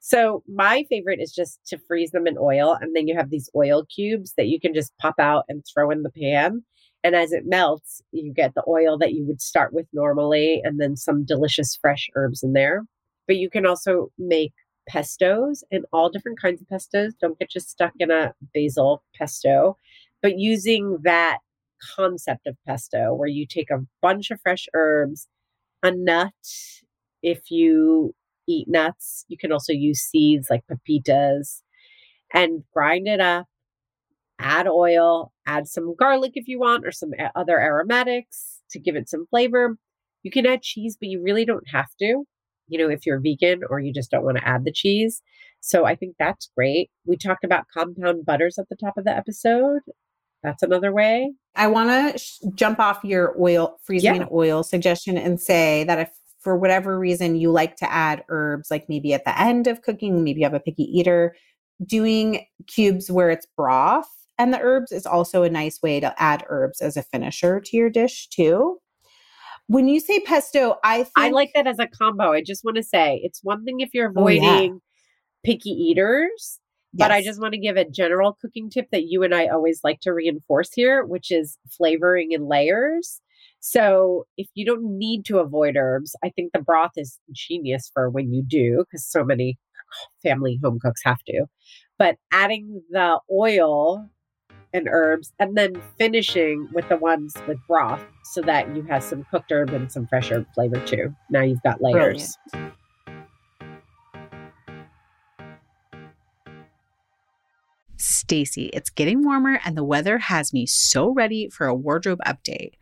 So 0.00 0.42
my 0.46 0.84
favorite 0.88 1.20
is 1.20 1.32
just 1.32 1.58
to 1.66 1.78
freeze 1.78 2.12
them 2.12 2.26
in 2.26 2.38
oil, 2.38 2.78
and 2.80 2.94
then 2.94 3.08
you 3.08 3.16
have 3.16 3.30
these 3.30 3.50
oil 3.54 3.84
cubes 3.94 4.32
that 4.36 4.46
you 4.46 4.60
can 4.60 4.72
just 4.72 4.96
pop 4.98 5.16
out 5.18 5.44
and 5.48 5.64
throw 5.66 5.90
in 5.90 6.02
the 6.02 6.10
pan. 6.10 6.62
And 7.04 7.14
as 7.14 7.32
it 7.32 7.46
melts, 7.46 8.00
you 8.12 8.32
get 8.32 8.54
the 8.54 8.64
oil 8.68 8.96
that 8.98 9.12
you 9.12 9.24
would 9.26 9.40
start 9.40 9.72
with 9.72 9.86
normally, 9.92 10.60
and 10.64 10.80
then 10.80 10.96
some 10.96 11.24
delicious 11.24 11.76
fresh 11.80 12.08
herbs 12.14 12.42
in 12.42 12.52
there. 12.52 12.84
But 13.26 13.36
you 13.36 13.50
can 13.50 13.66
also 13.66 14.10
make 14.18 14.52
pestos 14.88 15.62
and 15.70 15.84
all 15.92 16.08
different 16.08 16.40
kinds 16.40 16.62
of 16.62 16.68
pestos. 16.68 17.12
Don't 17.20 17.38
get 17.38 17.50
just 17.50 17.68
stuck 17.68 17.92
in 17.98 18.10
a 18.10 18.32
basil 18.54 19.02
pesto, 19.16 19.76
but 20.22 20.38
using 20.38 20.98
that 21.02 21.38
concept 21.96 22.46
of 22.46 22.56
pesto 22.66 23.14
where 23.14 23.28
you 23.28 23.46
take 23.46 23.70
a 23.70 23.84
bunch 24.00 24.30
of 24.30 24.40
fresh 24.40 24.66
herbs, 24.74 25.28
a 25.82 25.90
nut, 25.94 26.32
if 27.22 27.50
you 27.50 28.14
eat 28.48 28.66
nuts, 28.68 29.24
you 29.28 29.36
can 29.38 29.52
also 29.52 29.72
use 29.72 30.00
seeds 30.00 30.48
like 30.50 30.64
pepitas 30.70 31.62
and 32.32 32.64
grind 32.72 33.06
it 33.06 33.20
up. 33.20 33.46
Add 34.40 34.68
oil, 34.68 35.32
add 35.46 35.66
some 35.66 35.96
garlic 35.98 36.32
if 36.34 36.46
you 36.46 36.60
want, 36.60 36.86
or 36.86 36.92
some 36.92 37.10
other 37.34 37.60
aromatics 37.60 38.60
to 38.70 38.78
give 38.78 38.94
it 38.94 39.08
some 39.08 39.26
flavor. 39.30 39.76
You 40.22 40.30
can 40.30 40.46
add 40.46 40.62
cheese, 40.62 40.96
but 41.00 41.08
you 41.08 41.22
really 41.22 41.44
don't 41.44 41.68
have 41.72 41.88
to, 41.98 42.24
you 42.68 42.78
know, 42.78 42.88
if 42.88 43.04
you're 43.04 43.20
vegan 43.20 43.62
or 43.68 43.80
you 43.80 43.92
just 43.92 44.10
don't 44.10 44.24
want 44.24 44.38
to 44.38 44.46
add 44.46 44.64
the 44.64 44.72
cheese. 44.72 45.22
So 45.60 45.84
I 45.84 45.96
think 45.96 46.14
that's 46.18 46.50
great. 46.56 46.90
We 47.04 47.16
talked 47.16 47.42
about 47.42 47.66
compound 47.76 48.24
butters 48.24 48.58
at 48.58 48.68
the 48.68 48.76
top 48.76 48.96
of 48.96 49.04
the 49.04 49.16
episode. 49.16 49.80
That's 50.42 50.62
another 50.62 50.92
way. 50.92 51.32
I 51.56 51.66
want 51.66 51.90
to 52.12 52.18
sh- 52.18 52.38
jump 52.54 52.78
off 52.78 53.02
your 53.04 53.34
oil 53.40 53.78
freezing 53.84 54.16
Yeah. 54.16 54.26
oil 54.32 54.62
suggestion 54.62 55.16
and 55.18 55.40
say 55.40 55.84
that 55.84 55.98
if 55.98 56.10
for 56.40 56.56
whatever 56.56 56.98
reason 56.98 57.34
you 57.36 57.50
like 57.50 57.76
to 57.76 57.92
add 57.92 58.24
herbs, 58.28 58.70
like 58.70 58.88
maybe 58.88 59.12
at 59.12 59.24
the 59.24 59.38
end 59.40 59.66
of 59.66 59.82
cooking, 59.82 60.22
maybe 60.22 60.40
you 60.40 60.46
have 60.46 60.54
a 60.54 60.60
picky 60.60 60.84
eater, 60.84 61.34
doing 61.84 62.44
cubes 62.68 63.10
where 63.10 63.30
it's 63.30 63.46
broth 63.56 64.08
and 64.38 64.54
the 64.54 64.60
herbs 64.60 64.92
is 64.92 65.04
also 65.06 65.42
a 65.42 65.50
nice 65.50 65.82
way 65.82 65.98
to 65.98 66.14
add 66.22 66.44
herbs 66.48 66.80
as 66.80 66.96
a 66.96 67.02
finisher 67.02 67.58
to 67.60 67.76
your 67.76 67.90
dish 67.90 68.28
too. 68.28 68.78
When 69.66 69.88
you 69.88 69.98
say 70.00 70.20
pesto, 70.20 70.76
I 70.84 70.98
think 70.98 71.10
I 71.16 71.28
like 71.30 71.50
that 71.54 71.66
as 71.66 71.78
a 71.80 71.86
combo. 71.88 72.32
I 72.32 72.42
just 72.42 72.64
want 72.64 72.76
to 72.76 72.82
say 72.82 73.20
it's 73.24 73.42
one 73.42 73.64
thing 73.64 73.80
if 73.80 73.90
you're 73.92 74.12
Oh, 74.16 74.28
yeah. 74.28 74.40
avoiding 74.42 74.80
picky 75.44 75.70
eaters, 75.70 76.58
but 76.94 77.10
I 77.10 77.22
just 77.22 77.40
want 77.40 77.52
to 77.52 77.60
give 77.60 77.76
a 77.76 77.88
general 77.88 78.36
cooking 78.40 78.70
tip 78.70 78.86
that 78.92 79.04
you 79.06 79.22
and 79.22 79.34
I 79.34 79.46
always 79.46 79.80
like 79.84 80.00
to 80.00 80.12
reinforce 80.12 80.70
here, 80.72 81.04
which 81.04 81.30
is 81.30 81.58
flavoring 81.76 82.32
in 82.32 82.48
layers. 82.48 83.20
So 83.60 84.26
if 84.36 84.48
you 84.54 84.64
don't 84.64 84.98
need 84.98 85.24
to 85.26 85.38
avoid 85.38 85.76
herbs, 85.76 86.14
I 86.24 86.30
think 86.30 86.52
the 86.52 86.60
broth 86.60 86.92
is 86.96 87.18
genius 87.32 87.90
for 87.92 88.08
when 88.08 88.32
you 88.32 88.42
do, 88.46 88.84
because 88.84 89.06
so 89.06 89.24
many 89.24 89.58
family 90.22 90.58
home 90.62 90.78
cooks 90.80 91.00
have 91.04 91.18
to. 91.26 91.46
But 91.98 92.16
adding 92.32 92.82
the 92.90 93.18
oil 93.32 94.08
and 94.72 94.88
herbs 94.90 95.32
and 95.38 95.56
then 95.56 95.80
finishing 95.98 96.68
with 96.72 96.88
the 96.88 96.96
ones 96.96 97.34
with 97.46 97.58
broth 97.66 98.04
so 98.24 98.42
that 98.42 98.74
you 98.76 98.82
have 98.82 99.02
some 99.02 99.24
cooked 99.30 99.50
herb 99.50 99.70
and 99.70 99.90
some 99.90 100.06
fresh 100.06 100.30
herb 100.30 100.46
flavor 100.54 100.80
too. 100.86 101.14
Now 101.30 101.42
you've 101.42 101.62
got 101.62 101.80
layers. 101.80 102.36
Brilliant. 102.52 102.77
Stacy, 108.28 108.66
it's 108.74 108.90
getting 108.90 109.24
warmer 109.24 109.58
and 109.64 109.74
the 109.74 109.82
weather 109.82 110.18
has 110.18 110.52
me 110.52 110.66
so 110.66 111.08
ready 111.08 111.48
for 111.48 111.66
a 111.66 111.74
wardrobe 111.74 112.20
update, 112.26 112.72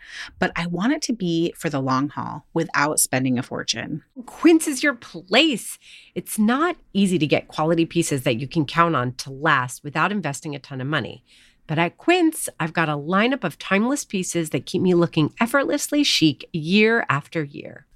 but 0.40 0.50
I 0.56 0.66
want 0.66 0.92
it 0.92 1.02
to 1.02 1.12
be 1.12 1.54
for 1.56 1.70
the 1.70 1.78
long 1.78 2.08
haul 2.08 2.44
without 2.52 2.98
spending 2.98 3.38
a 3.38 3.44
fortune. 3.44 4.02
Quince 4.26 4.66
is 4.66 4.82
your 4.82 4.94
place. 4.94 5.78
It's 6.16 6.36
not 6.36 6.74
easy 6.92 7.16
to 7.20 7.28
get 7.28 7.46
quality 7.46 7.86
pieces 7.86 8.24
that 8.24 8.40
you 8.40 8.48
can 8.48 8.66
count 8.66 8.96
on 8.96 9.12
to 9.18 9.30
last 9.30 9.84
without 9.84 10.10
investing 10.10 10.56
a 10.56 10.58
ton 10.58 10.80
of 10.80 10.88
money. 10.88 11.24
But 11.68 11.78
at 11.78 11.96
Quince, 11.96 12.48
I've 12.58 12.72
got 12.72 12.88
a 12.88 12.96
lineup 12.96 13.44
of 13.44 13.56
timeless 13.56 14.04
pieces 14.04 14.50
that 14.50 14.66
keep 14.66 14.82
me 14.82 14.94
looking 14.94 15.32
effortlessly 15.40 16.02
chic 16.02 16.48
year 16.52 17.06
after 17.08 17.44
year. 17.44 17.85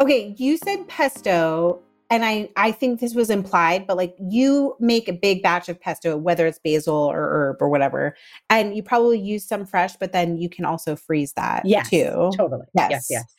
Okay, 0.00 0.34
you 0.38 0.56
said 0.56 0.86
pesto, 0.88 1.80
and 2.10 2.24
I 2.24 2.50
I 2.56 2.72
think 2.72 3.00
this 3.00 3.14
was 3.14 3.30
implied, 3.30 3.86
but 3.86 3.96
like 3.96 4.14
you 4.18 4.76
make 4.78 5.08
a 5.08 5.12
big 5.12 5.42
batch 5.42 5.68
of 5.68 5.80
pesto, 5.80 6.16
whether 6.16 6.46
it's 6.46 6.60
basil 6.62 6.94
or 6.94 7.28
herb 7.28 7.56
or 7.60 7.68
whatever, 7.68 8.16
and 8.48 8.76
you 8.76 8.82
probably 8.82 9.18
use 9.18 9.44
some 9.46 9.66
fresh, 9.66 9.96
but 9.96 10.12
then 10.12 10.38
you 10.38 10.48
can 10.48 10.64
also 10.64 10.94
freeze 10.94 11.32
that 11.34 11.64
yes, 11.64 11.90
too. 11.90 12.30
Totally. 12.36 12.66
Yes. 12.74 12.90
Yes. 12.90 13.06
Yes. 13.10 13.34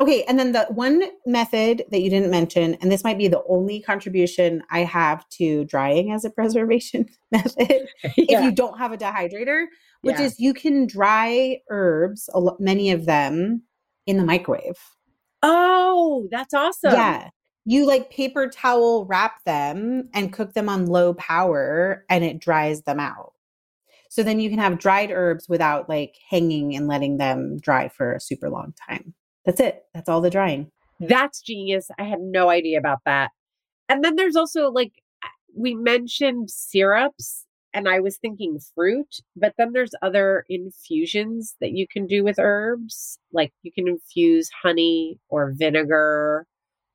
Okay, 0.00 0.22
and 0.24 0.38
then 0.38 0.52
the 0.52 0.64
one 0.70 1.02
method 1.26 1.84
that 1.90 2.00
you 2.00 2.08
didn't 2.08 2.30
mention, 2.30 2.74
and 2.76 2.90
this 2.90 3.04
might 3.04 3.18
be 3.18 3.28
the 3.28 3.42
only 3.48 3.82
contribution 3.82 4.62
I 4.70 4.80
have 4.80 5.28
to 5.30 5.64
drying 5.66 6.10
as 6.12 6.24
a 6.24 6.30
preservation 6.38 7.06
method, 7.32 7.88
if 8.04 8.42
you 8.42 8.50
don't 8.52 8.78
have 8.78 8.92
a 8.92 8.96
dehydrator, 8.96 9.66
which 10.00 10.18
Yeah. 10.18 10.22
is 10.22 10.38
you 10.40 10.54
can 10.54 10.86
dry 10.86 11.58
herbs, 11.68 12.30
many 12.58 12.92
of 12.92 13.04
them, 13.04 13.62
in 14.06 14.16
the 14.16 14.24
microwave. 14.24 14.78
Oh, 15.42 16.28
that's 16.30 16.54
awesome. 16.54 16.92
Yeah. 16.92 17.30
You 17.64 17.86
like 17.86 18.10
paper 18.10 18.48
towel 18.48 19.04
wrap 19.04 19.44
them 19.44 20.08
and 20.14 20.32
cook 20.32 20.54
them 20.54 20.68
on 20.68 20.86
low 20.86 21.14
power 21.14 22.04
and 22.08 22.24
it 22.24 22.40
dries 22.40 22.82
them 22.82 22.98
out. 22.98 23.32
So 24.08 24.22
then 24.22 24.40
you 24.40 24.50
can 24.50 24.58
have 24.58 24.78
dried 24.78 25.10
herbs 25.10 25.48
without 25.48 25.88
like 25.88 26.16
hanging 26.28 26.74
and 26.74 26.88
letting 26.88 27.18
them 27.18 27.58
dry 27.58 27.88
for 27.88 28.12
a 28.12 28.20
super 28.20 28.50
long 28.50 28.74
time. 28.88 29.14
That's 29.44 29.60
it. 29.60 29.84
That's 29.94 30.08
all 30.08 30.20
the 30.20 30.30
drying. 30.30 30.70
That's 30.98 31.40
genius. 31.40 31.90
I 31.98 32.04
had 32.04 32.20
no 32.20 32.50
idea 32.50 32.78
about 32.78 33.00
that. 33.06 33.30
And 33.88 34.04
then 34.04 34.16
there's 34.16 34.36
also 34.36 34.70
like 34.70 34.92
we 35.54 35.74
mentioned 35.74 36.50
syrups 36.50 37.46
and 37.72 37.88
I 37.88 38.00
was 38.00 38.16
thinking 38.16 38.58
fruit, 38.74 39.16
but 39.36 39.54
then 39.56 39.72
there's 39.72 39.92
other 40.02 40.44
infusions 40.48 41.54
that 41.60 41.72
you 41.72 41.86
can 41.90 42.06
do 42.06 42.24
with 42.24 42.38
herbs. 42.38 43.18
Like 43.32 43.52
you 43.62 43.72
can 43.72 43.86
infuse 43.86 44.50
honey 44.62 45.18
or 45.28 45.52
vinegar 45.56 46.46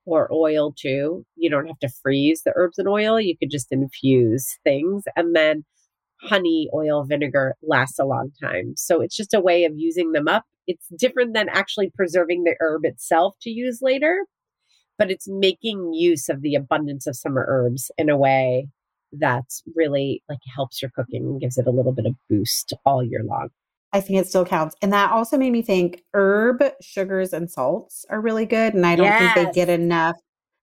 or 0.05 0.31
oil 0.31 0.73
too. 0.77 1.25
You 1.35 1.49
don't 1.49 1.67
have 1.67 1.79
to 1.79 1.89
freeze 1.89 2.43
the 2.43 2.53
herbs 2.55 2.77
and 2.77 2.87
oil. 2.87 3.19
You 3.19 3.37
could 3.37 3.49
just 3.49 3.71
infuse 3.71 4.57
things. 4.63 5.03
And 5.15 5.35
then 5.35 5.63
honey, 6.21 6.69
oil, 6.73 7.05
vinegar 7.05 7.55
lasts 7.63 7.99
a 7.99 8.05
long 8.05 8.31
time. 8.41 8.73
So 8.75 9.01
it's 9.01 9.15
just 9.15 9.33
a 9.33 9.39
way 9.39 9.63
of 9.63 9.73
using 9.75 10.11
them 10.11 10.27
up. 10.27 10.43
It's 10.67 10.87
different 10.97 11.33
than 11.33 11.49
actually 11.49 11.91
preserving 11.95 12.43
the 12.43 12.55
herb 12.59 12.85
itself 12.85 13.35
to 13.41 13.49
use 13.49 13.79
later, 13.81 14.25
but 14.97 15.11
it's 15.11 15.27
making 15.27 15.93
use 15.93 16.27
of 16.27 16.41
the 16.41 16.55
abundance 16.55 17.07
of 17.07 17.15
summer 17.15 17.45
herbs 17.47 17.91
in 17.97 18.09
a 18.09 18.17
way 18.17 18.67
that's 19.19 19.63
really 19.75 20.23
like 20.29 20.39
helps 20.55 20.81
your 20.81 20.91
cooking 20.95 21.23
and 21.23 21.41
gives 21.41 21.57
it 21.57 21.67
a 21.67 21.71
little 21.71 21.91
bit 21.91 22.05
of 22.05 22.13
boost 22.29 22.73
all 22.85 23.03
year 23.03 23.23
long. 23.23 23.49
I 23.93 24.01
think 24.01 24.19
it 24.19 24.27
still 24.27 24.45
counts. 24.45 24.75
And 24.81 24.91
that 24.91 25.11
also 25.11 25.37
made 25.37 25.51
me 25.51 25.61
think 25.61 26.03
herb, 26.13 26.61
sugars, 26.81 27.31
and 27.31 27.49
salts 27.49 28.05
are 28.09 28.19
really 28.19 28.45
good. 28.45 28.73
And 28.73 28.85
I 28.85 28.95
don't 28.97 29.05
yes. 29.05 29.33
think 29.33 29.47
they 29.47 29.53
get 29.53 29.69
enough 29.69 30.17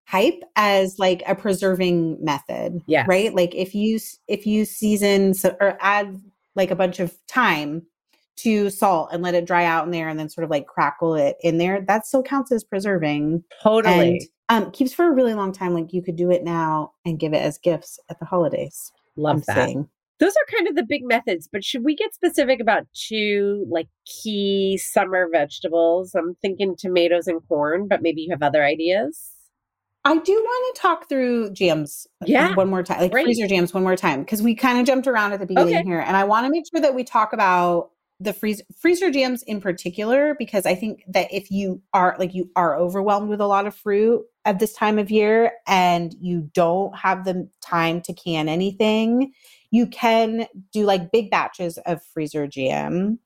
hype 0.07 0.43
as 0.57 0.99
like 0.99 1.23
a 1.27 1.35
preserving 1.35 2.23
method. 2.23 2.83
Yeah. 2.87 3.05
Right. 3.09 3.35
Like 3.35 3.55
if 3.55 3.75
you 3.75 3.99
if 4.29 4.47
you 4.47 4.65
season 4.65 5.33
so, 5.33 5.57
or 5.61 5.79
add 5.81 6.21
like 6.55 6.71
a 6.71 6.77
bunch 6.77 7.01
of 7.01 7.17
thyme 7.29 7.87
to 8.37 8.71
salt 8.71 9.11
and 9.13 9.23
let 9.23 9.35
it 9.35 9.47
dry 9.47 9.65
out 9.65 9.85
in 9.85 9.91
there 9.91 10.09
and 10.09 10.19
then 10.19 10.29
sort 10.29 10.45
of 10.45 10.51
like 10.51 10.67
crackle 10.67 11.15
it 11.15 11.37
in 11.43 11.59
there, 11.59 11.81
that 11.89 12.07
still 12.07 12.23
counts 12.23 12.53
as 12.53 12.65
preserving. 12.65 13.43
Totally. 13.63 14.29
Um, 14.49 14.71
keeps 14.71 14.93
for 14.93 15.07
a 15.07 15.13
really 15.13 15.35
long 15.35 15.53
time. 15.53 15.73
Like 15.73 15.93
you 15.93 16.03
could 16.03 16.17
do 16.17 16.31
it 16.31 16.45
now 16.45 16.93
and 17.05 17.19
give 17.19 17.33
it 17.33 17.39
as 17.39 17.59
gifts 17.59 17.99
at 18.11 18.19
the 18.19 18.27
holidays. 18.27 18.93
Love 19.17 19.37
I'm 19.37 19.43
that. 19.47 19.55
Saying 19.55 19.89
those 20.23 20.33
are 20.37 20.57
kind 20.57 20.69
of 20.69 20.77
the 20.77 20.85
big 20.85 21.05
methods 21.05 21.49
but 21.51 21.65
should 21.65 21.85
we 21.85 21.97
get 21.97 22.15
specific 22.15 22.61
about 22.61 22.87
two 22.95 23.67
like 23.69 23.89
key 24.07 24.79
summer 24.81 25.29
vegetables 25.31 26.15
i'm 26.15 26.37
thinking 26.41 26.77
tomatoes 26.77 27.27
and 27.27 27.41
corn 27.49 27.89
but 27.89 28.03
maybe 28.03 28.23
you 28.23 28.31
have 28.31 28.43
other 28.43 28.65
ideas 28.65 29.33
I 30.05 30.19
do 30.19 30.33
want 30.33 30.75
to 30.75 30.83
talk 30.83 31.09
through 31.09 31.53
jams 31.53 32.09
yeah. 32.27 32.57
one 32.57 32.69
more 32.69 32.83
time, 32.83 33.03
like 33.03 33.13
Great. 33.13 33.25
freezer 33.25 33.47
jams 33.47 33.73
one 33.73 33.85
more 33.85 33.95
time, 33.95 34.23
because 34.23 34.43
we 34.43 34.53
kind 34.53 34.81
of 34.81 34.85
jumped 34.85 35.07
around 35.07 35.33
at 35.33 35.39
the 35.39 35.47
beginning 35.47 35.77
okay. 35.77 35.85
here. 35.85 36.01
And 36.01 36.17
I 36.17 36.25
want 36.25 36.45
to 36.45 36.51
make 36.51 36.65
sure 36.69 36.81
that 36.81 36.97
we 36.97 37.05
talk 37.05 37.33
about 37.33 37.92
the 38.23 38.33
freeze, 38.33 38.63
freezer 38.79 39.11
jams 39.11 39.43
in 39.43 39.61
particular, 39.61 40.35
because 40.39 40.67
I 40.67 40.75
think 40.75 41.05
that 41.09 41.33
if 41.33 41.51
you 41.51 41.83
are 41.93 42.17
like 42.19 42.35
you 42.35 42.51
are 42.57 42.77
overwhelmed 42.77 43.29
with 43.29 43.41
a 43.41 43.47
lot 43.47 43.67
of 43.67 43.75
fruit 43.75 44.23
at 44.45 44.59
this 44.59 44.73
time 44.75 44.99
of 44.99 45.11
year 45.11 45.53
and 45.67 46.15
you 46.21 46.51
don't 46.55 46.97
have 46.97 47.25
the 47.25 47.49
time 47.61 48.01
to 48.03 48.13
can 48.13 48.49
anything, 48.49 49.33
you 49.71 49.87
can 49.87 50.47
do 50.73 50.85
like 50.85 51.13
big 51.13 51.31
batches 51.31 51.79
of 51.79 52.05
freezer 52.05 52.47
jam. 52.47 53.19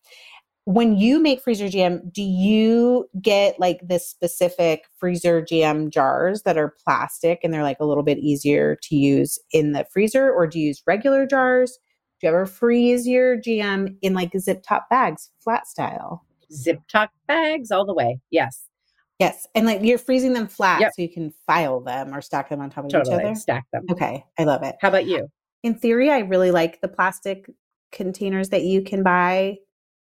When 0.64 0.96
you 0.96 1.20
make 1.20 1.42
freezer 1.42 1.68
jam, 1.68 2.02
do 2.10 2.22
you 2.22 3.08
get 3.20 3.60
like 3.60 3.80
this 3.82 4.08
specific 4.08 4.84
freezer 4.98 5.40
jam 5.40 5.90
jars 5.90 6.42
that 6.42 6.58
are 6.58 6.74
plastic 6.84 7.40
and 7.44 7.54
they're 7.54 7.62
like 7.62 7.80
a 7.80 7.84
little 7.84 8.02
bit 8.02 8.18
easier 8.18 8.76
to 8.82 8.96
use 8.96 9.38
in 9.52 9.72
the 9.72 9.86
freezer, 9.92 10.32
or 10.32 10.46
do 10.46 10.58
you 10.58 10.68
use 10.68 10.82
regular 10.86 11.26
jars? 11.26 11.78
Do 12.20 12.26
you 12.26 12.28
ever 12.28 12.46
freeze 12.46 13.06
your 13.06 13.36
jam 13.36 13.98
in 14.02 14.14
like 14.14 14.32
zip 14.38 14.62
top 14.62 14.88
bags, 14.88 15.30
flat 15.40 15.66
style? 15.66 16.24
Zip 16.52 16.80
top 16.88 17.10
bags 17.28 17.70
all 17.70 17.84
the 17.84 17.94
way. 17.94 18.20
Yes. 18.30 18.64
Yes. 19.18 19.46
And 19.54 19.66
like 19.66 19.82
you're 19.82 19.98
freezing 19.98 20.32
them 20.32 20.46
flat 20.46 20.80
yep. 20.80 20.92
so 20.94 21.02
you 21.02 21.12
can 21.12 21.32
file 21.46 21.80
them 21.80 22.14
or 22.14 22.20
stack 22.20 22.48
them 22.48 22.60
on 22.60 22.70
top 22.70 22.84
of 22.84 22.90
totally. 22.90 23.16
each 23.16 23.22
other. 23.22 23.34
Stack 23.34 23.64
them. 23.72 23.84
Okay. 23.90 24.24
I 24.38 24.44
love 24.44 24.62
it. 24.62 24.76
How 24.80 24.88
about 24.88 25.06
you? 25.06 25.28
in 25.66 25.74
theory, 25.74 26.10
I 26.10 26.20
really 26.20 26.52
like 26.52 26.80
the 26.80 26.88
plastic 26.88 27.50
containers 27.90 28.50
that 28.50 28.62
you 28.62 28.82
can 28.82 29.02
buy 29.02 29.56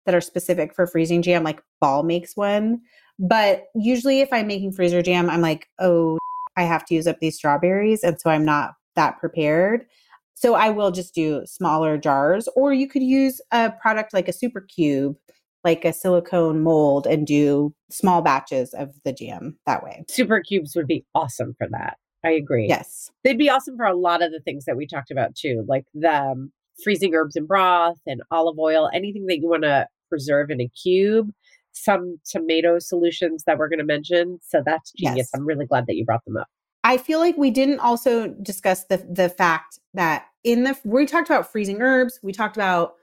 that 0.05 0.14
are 0.14 0.20
specific 0.20 0.74
for 0.74 0.87
freezing 0.87 1.22
jam, 1.22 1.42
like 1.42 1.62
Ball 1.81 2.03
makes 2.03 2.37
one. 2.37 2.83
But 3.18 3.64
usually, 3.74 4.20
if 4.20 4.31
I'm 4.33 4.46
making 4.46 4.72
freezer 4.72 5.00
jam, 5.00 5.31
I'm 5.31 5.40
like, 5.40 5.68
oh, 5.79 6.18
I 6.57 6.64
have 6.64 6.85
to 6.87 6.94
use 6.94 7.07
up 7.07 7.18
these 7.20 7.37
strawberries. 7.37 8.05
And 8.05 8.20
so 8.20 8.29
I'm 8.29 8.44
not 8.44 8.74
that 8.94 9.18
prepared. 9.18 9.87
So 10.35 10.55
I 10.55 10.70
will 10.70 10.90
just 10.90 11.14
do 11.14 11.42
smaller 11.47 11.97
jars, 11.97 12.49
or 12.57 12.73
you 12.73 12.88
could 12.88 13.03
use 13.03 13.40
a 13.53 13.70
product 13.70 14.12
like 14.12 14.29
a 14.29 14.33
Souper 14.33 14.61
Cube, 14.61 15.16
like 15.62 15.85
a 15.85 15.92
silicone 15.92 16.62
mold, 16.62 17.07
and 17.07 17.27
do 17.27 17.75
small 17.90 18.20
batches 18.20 18.75
of 18.75 18.90
the 19.05 19.12
jam 19.12 19.57
that 19.66 19.83
way. 19.83 20.05
Souper 20.09 20.40
Cubes 20.40 20.75
would 20.77 20.87
be 20.87 21.05
awesome 21.14 21.55
for 21.57 21.68
that. 21.70 21.97
I 22.25 22.31
agree. 22.31 22.66
Yes. 22.68 23.11
They'd 23.23 23.38
be 23.38 23.51
awesome 23.51 23.77
for 23.77 23.87
a 23.87 23.97
lot 23.97 24.23
of 24.23 24.33
the 24.33 24.40
things 24.40 24.64
that 24.64 24.77
we 24.77 24.87
talked 24.87 25.11
about 25.11 25.35
too, 25.35 25.64
like 25.68 25.85
the 25.94 26.12
um, 26.12 26.53
freezing 26.83 27.14
herbs 27.14 27.37
and 27.37 27.47
broth 27.47 27.99
and 28.07 28.23
olive 28.31 28.59
oil, 28.59 28.90
anything 28.92 29.27
that 29.27 29.38
you 29.38 29.49
want 29.49 29.62
to 29.62 29.87
preserve 30.09 30.51
in 30.51 30.61
a 30.61 30.68
cube, 30.68 31.31
some 31.73 32.18
tomato 32.29 32.79
solutions 32.79 33.44
that 33.47 33.59
we're 33.59 33.68
going 33.68 33.79
to 33.79 33.85
mention. 33.85 34.38
So 34.42 34.62
that's 34.64 34.92
genius. 34.92 35.16
Yes. 35.16 35.31
I'm 35.35 35.44
really 35.44 35.66
glad 35.66 35.87
that 35.87 35.97
you 35.97 36.05
brought 36.05 36.25
them 36.25 36.37
up. 36.37 36.49
I 36.85 36.99
feel 36.99 37.18
like 37.18 37.37
we 37.37 37.51
didn't 37.51 37.81
also 37.81 38.29
discuss 38.29 38.85
the 38.85 38.99
the 39.11 39.29
fact 39.29 39.81
that 39.94 40.27
in 40.44 40.64
the 40.64 40.79
we 40.85 41.07
talked 41.07 41.29
about 41.29 41.51
freezing 41.51 41.81
herbs, 41.81 42.20
we 42.23 42.33
talked 42.33 42.57
about 42.57 42.94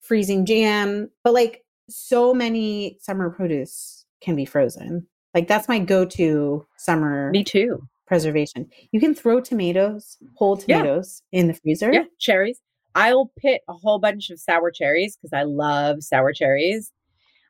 freezing 0.00 0.46
jam, 0.46 1.10
but 1.24 1.34
like 1.34 1.64
so 1.88 2.32
many 2.32 2.98
summer 3.00 3.30
produce 3.30 4.04
can 4.20 4.36
be 4.36 4.44
frozen. 4.44 5.06
Like 5.34 5.48
that's 5.48 5.68
my 5.68 5.80
go-to 5.80 6.64
summer. 6.76 7.30
Me 7.30 7.42
too 7.42 7.88
preservation. 8.06 8.68
You 8.92 9.00
can 9.00 9.14
throw 9.14 9.40
tomatoes, 9.40 10.18
whole 10.36 10.56
tomatoes 10.56 11.22
yeah. 11.32 11.40
in 11.40 11.48
the 11.48 11.54
freezer. 11.54 11.92
Yeah, 11.92 12.04
cherries. 12.18 12.60
I'll 12.94 13.32
pit 13.38 13.62
a 13.68 13.72
whole 13.72 13.98
bunch 13.98 14.30
of 14.30 14.38
sour 14.38 14.70
cherries 14.70 15.16
because 15.16 15.32
I 15.32 15.42
love 15.42 16.02
sour 16.02 16.32
cherries. 16.32 16.92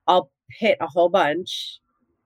I'll 0.06 0.30
pit 0.58 0.78
a 0.80 0.86
whole 0.86 1.08
bunch. 1.08 1.80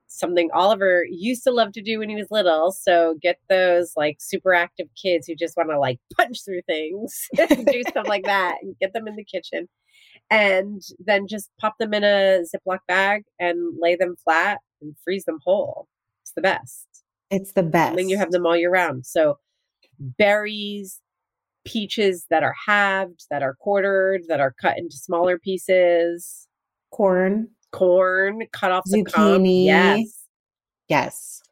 Something 0.08 0.48
Oliver 0.52 1.04
used 1.10 1.44
to 1.44 1.50
love 1.50 1.72
to 1.72 1.82
do 1.82 1.98
when 1.98 2.08
he 2.08 2.16
was 2.16 2.30
little. 2.30 2.72
So 2.72 3.16
get 3.20 3.38
those 3.48 3.92
like 3.96 4.16
super 4.20 4.54
active 4.54 4.88
kids 5.00 5.26
who 5.26 5.34
just 5.34 5.56
want 5.56 5.70
to 5.70 5.78
like 5.78 6.00
punch 6.16 6.44
through 6.44 6.62
things 6.66 7.28
and 7.38 7.66
do 7.66 7.82
stuff 7.88 8.08
like 8.08 8.24
that 8.24 8.56
and 8.62 8.74
get 8.80 8.92
them 8.94 9.06
in 9.06 9.16
the 9.16 9.24
kitchen. 9.24 9.68
And 10.30 10.82
then 10.98 11.26
just 11.26 11.50
pop 11.60 11.76
them 11.78 11.94
in 11.94 12.04
a 12.04 12.42
Ziploc 12.42 12.80
bag 12.86 13.24
and 13.38 13.76
lay 13.80 13.96
them 13.96 14.16
flat 14.22 14.58
and 14.82 14.94
freeze 15.02 15.24
them 15.24 15.38
whole. 15.44 15.88
It's 16.22 16.32
the 16.34 16.42
best. 16.42 16.86
It's 17.30 17.52
the 17.52 17.62
best. 17.62 17.90
And 17.90 17.98
then 17.98 18.08
you 18.08 18.18
have 18.18 18.30
them 18.30 18.46
all 18.46 18.56
year 18.56 18.70
round. 18.70 19.06
So 19.06 19.38
berries, 19.98 21.00
peaches 21.64 22.26
that 22.30 22.42
are 22.42 22.54
halved, 22.66 23.26
that 23.30 23.42
are 23.42 23.54
quartered, 23.54 24.22
that 24.28 24.40
are 24.40 24.54
cut 24.60 24.78
into 24.78 24.96
smaller 24.96 25.38
pieces, 25.38 26.48
corn, 26.90 27.48
corn, 27.72 28.42
cut 28.52 28.72
off 28.72 28.84
the 28.86 29.04
zucchini. 29.04 29.66
Yes. 29.66 30.24
Yes. 30.88 31.42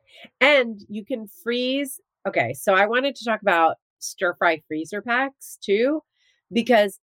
And 0.41 0.81
you 0.89 1.05
can 1.05 1.29
freeze. 1.43 2.01
Okay, 2.27 2.55
so 2.55 2.75
I 2.75 2.87
wanted 2.87 3.15
to 3.17 3.25
talk 3.25 3.43
about 3.43 3.77
stir 3.99 4.35
fry 4.35 4.63
freezer 4.67 5.03
packs 5.03 5.59
too, 5.63 6.03
because 6.53 6.99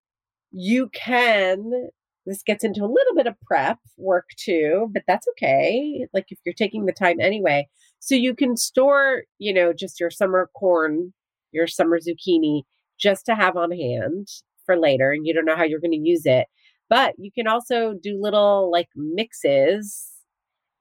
you 0.50 0.88
can 0.92 1.90
this 2.26 2.42
gets 2.42 2.62
into 2.64 2.84
a 2.84 2.86
little 2.86 3.14
bit 3.16 3.26
of 3.26 3.34
prep 3.42 3.78
work 3.96 4.28
too, 4.36 4.88
but 4.92 5.02
that's 5.06 5.26
okay. 5.32 6.06
Like 6.12 6.26
if 6.28 6.38
you're 6.44 6.54
taking 6.54 6.86
the 6.86 6.92
time 6.92 7.20
anyway. 7.20 7.68
So 7.98 8.14
you 8.14 8.34
can 8.34 8.56
store, 8.56 9.22
you 9.38 9.52
know, 9.52 9.72
just 9.72 10.00
your 10.00 10.10
summer 10.10 10.50
corn, 10.54 11.12
your 11.52 11.66
summer 11.66 11.98
zucchini 11.98 12.62
just 12.98 13.26
to 13.26 13.34
have 13.34 13.56
on 13.56 13.72
hand 13.72 14.28
for 14.64 14.76
later 14.76 15.10
and 15.10 15.26
you 15.26 15.34
don't 15.34 15.44
know 15.44 15.56
how 15.56 15.64
you're 15.64 15.80
going 15.80 15.92
to 15.92 15.96
use 15.96 16.24
it. 16.24 16.46
But 16.92 17.14
you 17.16 17.32
can 17.32 17.46
also 17.46 17.94
do 17.94 18.20
little 18.20 18.70
like 18.70 18.88
mixes 18.94 20.10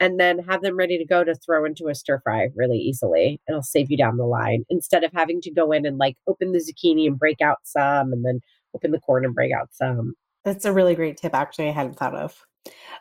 and 0.01 0.19
then 0.19 0.39
have 0.39 0.61
them 0.61 0.75
ready 0.75 0.97
to 0.97 1.05
go 1.05 1.23
to 1.23 1.33
throw 1.33 1.63
into 1.63 1.87
a 1.87 1.95
stir 1.95 2.19
fry 2.19 2.49
really 2.53 2.79
easily. 2.79 3.39
It'll 3.47 3.63
save 3.63 3.89
you 3.89 3.95
down 3.95 4.17
the 4.17 4.25
line 4.25 4.65
instead 4.69 5.05
of 5.05 5.13
having 5.13 5.39
to 5.39 5.51
go 5.53 5.71
in 5.71 5.85
and 5.85 5.97
like 5.97 6.17
open 6.27 6.51
the 6.51 6.59
zucchini 6.59 7.07
and 7.07 7.17
break 7.17 7.39
out 7.39 7.59
some 7.63 8.11
and 8.11 8.25
then 8.25 8.41
open 8.75 8.91
the 8.91 8.99
corn 8.99 9.23
and 9.23 9.33
break 9.33 9.53
out 9.53 9.69
some. 9.71 10.15
That's 10.43 10.65
a 10.65 10.73
really 10.73 10.95
great 10.95 11.15
tip, 11.15 11.33
actually, 11.33 11.69
I 11.69 11.71
hadn't 11.71 11.95
thought 11.95 12.15
of. 12.15 12.45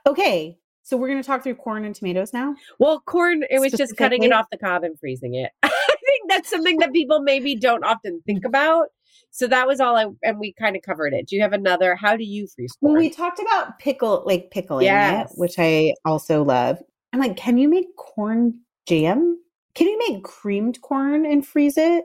Okay, 0.06 0.56
so 0.84 0.96
we're 0.96 1.08
going 1.08 1.20
to 1.20 1.26
talk 1.26 1.42
through 1.42 1.56
corn 1.56 1.84
and 1.84 1.96
tomatoes 1.96 2.32
now. 2.32 2.54
Well, 2.78 3.00
corn, 3.00 3.42
it 3.50 3.58
was 3.58 3.72
just 3.72 3.96
cutting 3.96 4.22
it 4.22 4.30
off 4.30 4.46
the 4.52 4.58
cob 4.58 4.84
and 4.84 4.96
freezing 5.00 5.34
it. 5.34 5.50
I 5.64 5.68
think 5.68 6.28
that's 6.28 6.48
something 6.48 6.78
that 6.78 6.92
people 6.92 7.22
maybe 7.22 7.56
don't 7.56 7.82
often 7.82 8.22
think 8.24 8.44
about. 8.44 8.86
So 9.30 9.46
that 9.46 9.66
was 9.66 9.80
all 9.80 9.96
I, 9.96 10.06
and 10.22 10.38
we 10.38 10.52
kind 10.52 10.76
of 10.76 10.82
covered 10.82 11.12
it. 11.12 11.28
Do 11.28 11.36
you 11.36 11.42
have 11.42 11.52
another? 11.52 11.94
How 11.94 12.16
do 12.16 12.24
you 12.24 12.46
freeze 12.46 12.72
corn? 12.72 12.92
Well, 12.92 13.00
we 13.00 13.10
talked 13.10 13.40
about 13.40 13.78
pickle, 13.78 14.22
like 14.26 14.50
pickling 14.50 14.86
yes. 14.86 15.30
it, 15.30 15.38
which 15.38 15.54
I 15.58 15.94
also 16.04 16.42
love. 16.42 16.82
I'm 17.12 17.20
like, 17.20 17.36
can 17.36 17.58
you 17.58 17.68
make 17.68 17.96
corn 17.96 18.58
jam? 18.86 19.38
Can 19.74 19.88
you 19.88 19.98
make 20.08 20.24
creamed 20.24 20.80
corn 20.82 21.24
and 21.26 21.46
freeze 21.46 21.76
it? 21.76 22.04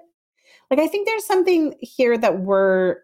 Like, 0.69 0.79
I 0.79 0.87
think 0.87 1.07
there's 1.07 1.25
something 1.25 1.75
here 1.79 2.17
that 2.17 2.39
we're 2.39 2.97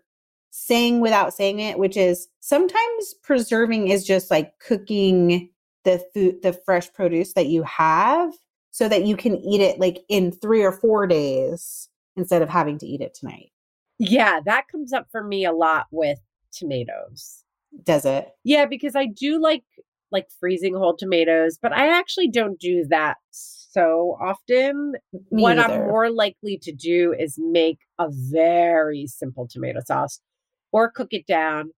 saying 0.52 1.00
without 1.00 1.34
saying 1.34 1.60
it, 1.60 1.80
which 1.80 1.96
is 1.98 2.28
sometimes 2.40 3.14
preserving 3.24 3.88
is 3.88 4.06
just 4.06 4.30
like 4.30 4.58
cooking 4.60 5.50
the 5.84 6.04
food, 6.14 6.42
the 6.42 6.54
fresh 6.54 6.92
produce 6.94 7.34
that 7.34 7.48
you 7.48 7.64
have 7.64 8.34
so 8.72 8.88
that 8.88 9.06
you 9.06 9.16
can 9.18 9.38
eat 9.38 9.62
it 9.62 9.80
like 9.80 10.00
in 10.10 10.32
three 10.32 10.64
or 10.64 10.72
four 10.72 11.08
days 11.08 11.90
instead 12.16 12.42
of 12.42 12.50
having 12.50 12.78
to 12.80 12.86
eat 12.86 13.02
it 13.02 13.14
tonight. 13.14 13.51
Yeah, 14.04 14.40
that 14.46 14.68
comes 14.68 14.94
up 14.94 15.08
for 15.12 15.24
me 15.24 15.46
a 15.46 15.52
lot 15.52 15.86
with 15.92 16.18
tomatoes. 16.52 17.44
Does 17.84 18.04
it? 18.04 18.30
Yeah, 18.44 18.66
because 18.66 18.96
I 18.96 19.06
do 19.06 19.40
like 19.40 19.64
like 20.12 20.28
freezing 20.40 20.74
whole 20.74 20.98
tomatoes, 20.98 21.58
but 21.62 21.72
I 21.72 21.88
actually 21.98 22.28
don't 22.28 22.60
do 22.60 22.86
that 22.90 23.18
so 23.30 24.18
often. 24.20 24.94
Me 25.32 25.44
what 25.44 25.58
either. 25.60 25.74
I'm 25.74 25.88
more 25.88 26.10
likely 26.10 26.58
to 26.64 26.72
do 26.74 27.14
is 27.18 27.36
make 27.40 27.78
a 28.00 28.08
very 28.10 29.06
simple 29.08 29.48
tomato 29.48 29.80
sauce 29.86 30.20
or 30.72 30.90
cook 30.92 31.10
it 31.12 31.28
down 31.28 31.72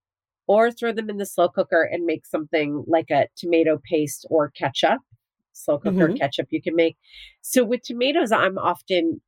or 0.48 0.72
throw 0.72 0.94
them 0.94 1.10
in 1.10 1.18
the 1.18 1.26
slow 1.26 1.50
cooker 1.50 1.84
and 1.84 2.06
make 2.06 2.26
something 2.26 2.86
like 2.88 3.12
a 3.12 3.28
tomato 3.36 3.80
paste 3.88 4.26
or 4.30 4.50
ketchup. 4.52 5.02
Slow 5.52 5.78
cooker 5.78 6.08
Mhm. 6.08 6.18
ketchup 6.18 6.48
you 6.52 6.62
can 6.62 6.76
make. 6.76 6.98
So 7.42 7.64
with 7.66 7.84
tomatoes, 7.84 8.32
I'm 8.32 8.58
often 8.58 9.22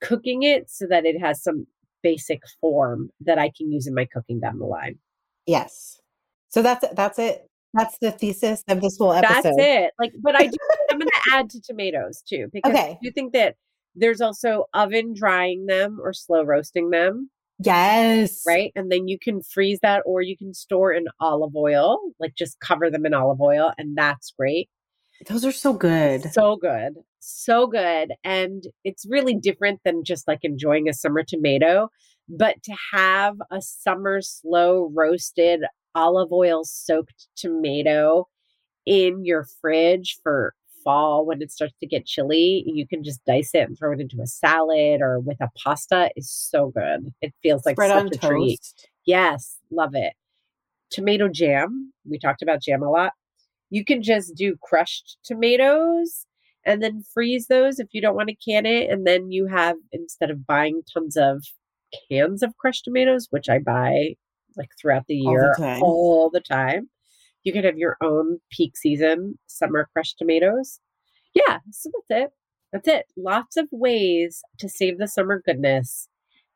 cooking 0.00 0.42
it 0.42 0.68
so 0.68 0.86
that 0.88 1.06
it 1.06 1.18
has 1.20 1.42
some 1.42 1.66
basic 2.02 2.42
form 2.60 3.10
that 3.20 3.38
I 3.38 3.50
can 3.56 3.70
use 3.70 3.86
in 3.86 3.94
my 3.94 4.06
cooking 4.06 4.40
down 4.40 4.58
the 4.58 4.66
line. 4.66 4.98
Yes. 5.46 6.00
So 6.48 6.62
that's 6.62 6.84
that's 6.94 7.18
it. 7.18 7.46
That's 7.74 7.96
the 7.98 8.10
thesis 8.10 8.64
of 8.68 8.80
this 8.80 8.98
whole 8.98 9.12
episode. 9.12 9.42
That's 9.44 9.56
it. 9.58 9.92
Like, 9.98 10.12
but 10.20 10.34
I 10.34 10.46
do, 10.46 10.56
I'm 10.90 10.98
going 10.98 11.08
to 11.08 11.32
add 11.34 11.48
to 11.50 11.60
tomatoes 11.60 12.20
too 12.28 12.48
because 12.52 12.72
Okay. 12.72 12.92
I 12.92 12.98
do 13.00 13.12
think 13.12 13.32
that 13.34 13.54
there's 13.94 14.20
also 14.20 14.64
oven 14.74 15.14
drying 15.14 15.66
them 15.66 15.98
or 16.02 16.12
slow 16.12 16.42
roasting 16.42 16.90
them, 16.90 17.30
Yes. 17.60 18.42
right? 18.46 18.72
And 18.74 18.90
then 18.90 19.06
you 19.06 19.18
can 19.20 19.40
freeze 19.42 19.78
that 19.82 20.02
or 20.04 20.20
you 20.22 20.36
can 20.36 20.52
store 20.52 20.92
in 20.92 21.04
olive 21.20 21.54
oil, 21.54 21.98
like 22.18 22.34
just 22.34 22.58
cover 22.58 22.90
them 22.90 23.06
in 23.06 23.14
olive 23.14 23.40
oil, 23.40 23.72
and 23.78 23.96
that's 23.96 24.32
great. 24.36 24.68
Those 25.28 25.44
are 25.44 25.52
so 25.52 25.72
good. 25.72 26.32
So 26.32 26.56
good. 26.56 26.94
So 27.20 27.66
good. 27.66 28.12
And 28.24 28.64
it's 28.84 29.06
really 29.08 29.34
different 29.34 29.80
than 29.84 30.04
just 30.04 30.26
like 30.26 30.40
enjoying 30.42 30.88
a 30.88 30.94
summer 30.94 31.22
tomato, 31.22 31.90
but 32.28 32.62
to 32.64 32.74
have 32.92 33.36
a 33.50 33.60
summer 33.60 34.20
slow 34.22 34.90
roasted 34.94 35.60
olive 35.94 36.32
oil 36.32 36.64
soaked 36.64 37.28
tomato 37.36 38.26
in 38.86 39.24
your 39.24 39.46
fridge 39.60 40.18
for 40.22 40.54
fall 40.82 41.26
when 41.26 41.42
it 41.42 41.50
starts 41.52 41.74
to 41.80 41.86
get 41.86 42.06
chilly, 42.06 42.64
you 42.66 42.86
can 42.86 43.04
just 43.04 43.22
dice 43.26 43.50
it 43.54 43.68
and 43.68 43.78
throw 43.78 43.92
it 43.92 44.00
into 44.00 44.20
a 44.22 44.26
salad 44.26 45.00
or 45.02 45.20
with 45.20 45.40
a 45.40 45.50
pasta 45.62 46.10
is 46.16 46.30
so 46.30 46.72
good. 46.74 47.12
It 47.20 47.34
feels 47.42 47.66
like 47.66 47.74
Spread 47.74 47.90
such 47.90 48.16
a 48.16 48.26
treat. 48.26 48.60
Yes, 49.04 49.58
love 49.70 49.94
it. 49.94 50.14
Tomato 50.90 51.28
jam. 51.28 51.92
We 52.08 52.18
talked 52.18 52.42
about 52.42 52.62
jam 52.62 52.82
a 52.82 52.90
lot. 52.90 53.12
You 53.68 53.84
can 53.84 54.02
just 54.02 54.34
do 54.34 54.56
crushed 54.62 55.18
tomatoes 55.22 56.26
and 56.64 56.82
then 56.82 57.02
freeze 57.14 57.46
those 57.48 57.78
if 57.78 57.88
you 57.92 58.00
don't 58.00 58.16
want 58.16 58.28
to 58.28 58.34
can 58.34 58.66
it. 58.66 58.90
And 58.90 59.06
then 59.06 59.30
you 59.30 59.46
have, 59.46 59.76
instead 59.92 60.30
of 60.30 60.46
buying 60.46 60.82
tons 60.92 61.16
of 61.16 61.44
cans 62.10 62.42
of 62.42 62.56
crushed 62.58 62.84
tomatoes, 62.84 63.28
which 63.30 63.48
I 63.48 63.58
buy 63.58 64.14
like 64.56 64.70
throughout 64.80 65.04
the 65.08 65.20
All 65.26 65.32
the 65.34 65.40
year 65.40 65.54
time. 65.56 65.82
all 65.82 66.30
the 66.30 66.40
time, 66.40 66.88
you 67.44 67.52
can 67.52 67.64
have 67.64 67.78
your 67.78 67.96
own 68.02 68.38
peak 68.50 68.76
season 68.76 69.38
summer 69.46 69.88
crushed 69.92 70.16
tomatoes. 70.18 70.80
Yeah, 71.34 71.58
so 71.70 71.90
that's 72.08 72.22
it. 72.24 72.30
That's 72.72 72.88
it. 72.88 73.06
Lots 73.16 73.56
of 73.56 73.68
ways 73.72 74.42
to 74.58 74.68
save 74.68 74.98
the 74.98 75.08
summer 75.08 75.42
goodness 75.44 76.08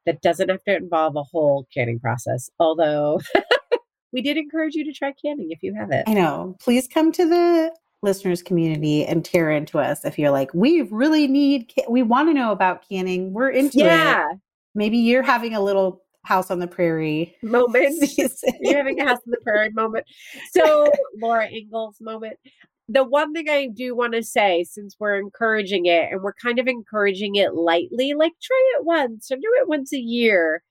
that 0.06 0.20
doesn't 0.22 0.50
have 0.50 0.62
to 0.64 0.76
involve 0.76 1.16
a 1.16 1.22
whole 1.22 1.66
canning 1.72 1.98
process. 1.98 2.50
Although 2.58 3.20
we 4.12 4.22
did 4.22 4.36
encourage 4.36 4.74
you 4.74 4.84
to 4.84 4.92
try 4.92 5.12
canning 5.24 5.48
if 5.50 5.60
you 5.62 5.74
have 5.74 5.90
it. 5.90 6.04
I 6.06 6.14
know. 6.14 6.56
Please 6.60 6.86
come 6.86 7.10
to 7.12 7.28
the 7.28 7.74
listeners 8.04 8.42
community 8.42 9.04
and 9.04 9.24
tear 9.24 9.50
into 9.50 9.78
us 9.78 10.04
if 10.04 10.18
you're 10.18 10.30
like, 10.30 10.52
we 10.54 10.82
really 10.82 11.26
need, 11.26 11.72
we 11.88 12.02
want 12.02 12.28
to 12.28 12.34
know 12.34 12.52
about 12.52 12.88
canning. 12.88 13.32
We're 13.32 13.50
into 13.50 13.78
it. 13.78 13.86
Yeah, 13.86 14.28
Maybe 14.74 14.98
you're 14.98 15.22
having 15.22 15.54
a 15.54 15.60
little 15.60 16.02
house 16.24 16.50
on 16.50 16.58
the 16.58 16.66
prairie. 16.66 17.34
moment. 17.42 17.94
You're 18.60 18.76
having 18.78 18.98
a 19.00 19.04
house 19.04 19.18
on 19.18 19.30
the 19.30 19.40
prairie 19.42 19.70
moment. 19.70 20.06
So, 20.52 20.90
Laura 21.20 21.48
Ingalls 21.50 21.96
moment. 22.00 22.38
The 22.88 23.04
one 23.04 23.32
thing 23.32 23.48
I 23.48 23.68
do 23.68 23.94
want 23.94 24.14
to 24.14 24.22
say, 24.22 24.64
since 24.64 24.96
we're 24.98 25.18
encouraging 25.18 25.86
it 25.86 26.10
and 26.10 26.22
we're 26.22 26.34
kind 26.34 26.58
of 26.58 26.66
encouraging 26.66 27.36
it 27.36 27.54
lightly, 27.54 28.14
like 28.14 28.32
try 28.42 28.72
it 28.78 28.84
once 28.84 29.30
or 29.30 29.36
do 29.36 29.50
it 29.60 29.68
once 29.68 29.92
a 29.92 29.98
year. 29.98 30.62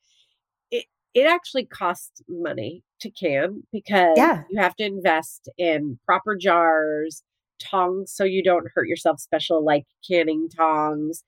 It 1.13 1.28
actually 1.28 1.65
costs 1.65 2.21
money 2.28 2.84
to 3.02 3.10
can 3.12 3.63
because 3.71 4.17
Yeah. 4.17 4.43
you 4.49 4.60
have 4.60 4.76
to 4.78 4.84
invest 4.86 5.49
in 5.58 5.99
proper 6.06 6.36
jars, 6.36 7.23
tongs 7.60 8.12
so 8.13 8.23
you 8.23 8.43
don't 8.43 8.67
hurt 8.73 8.88
yourself, 8.88 9.19
special 9.19 9.63
like 9.63 9.86
canning 10.08 10.49
tongs. 10.49 11.23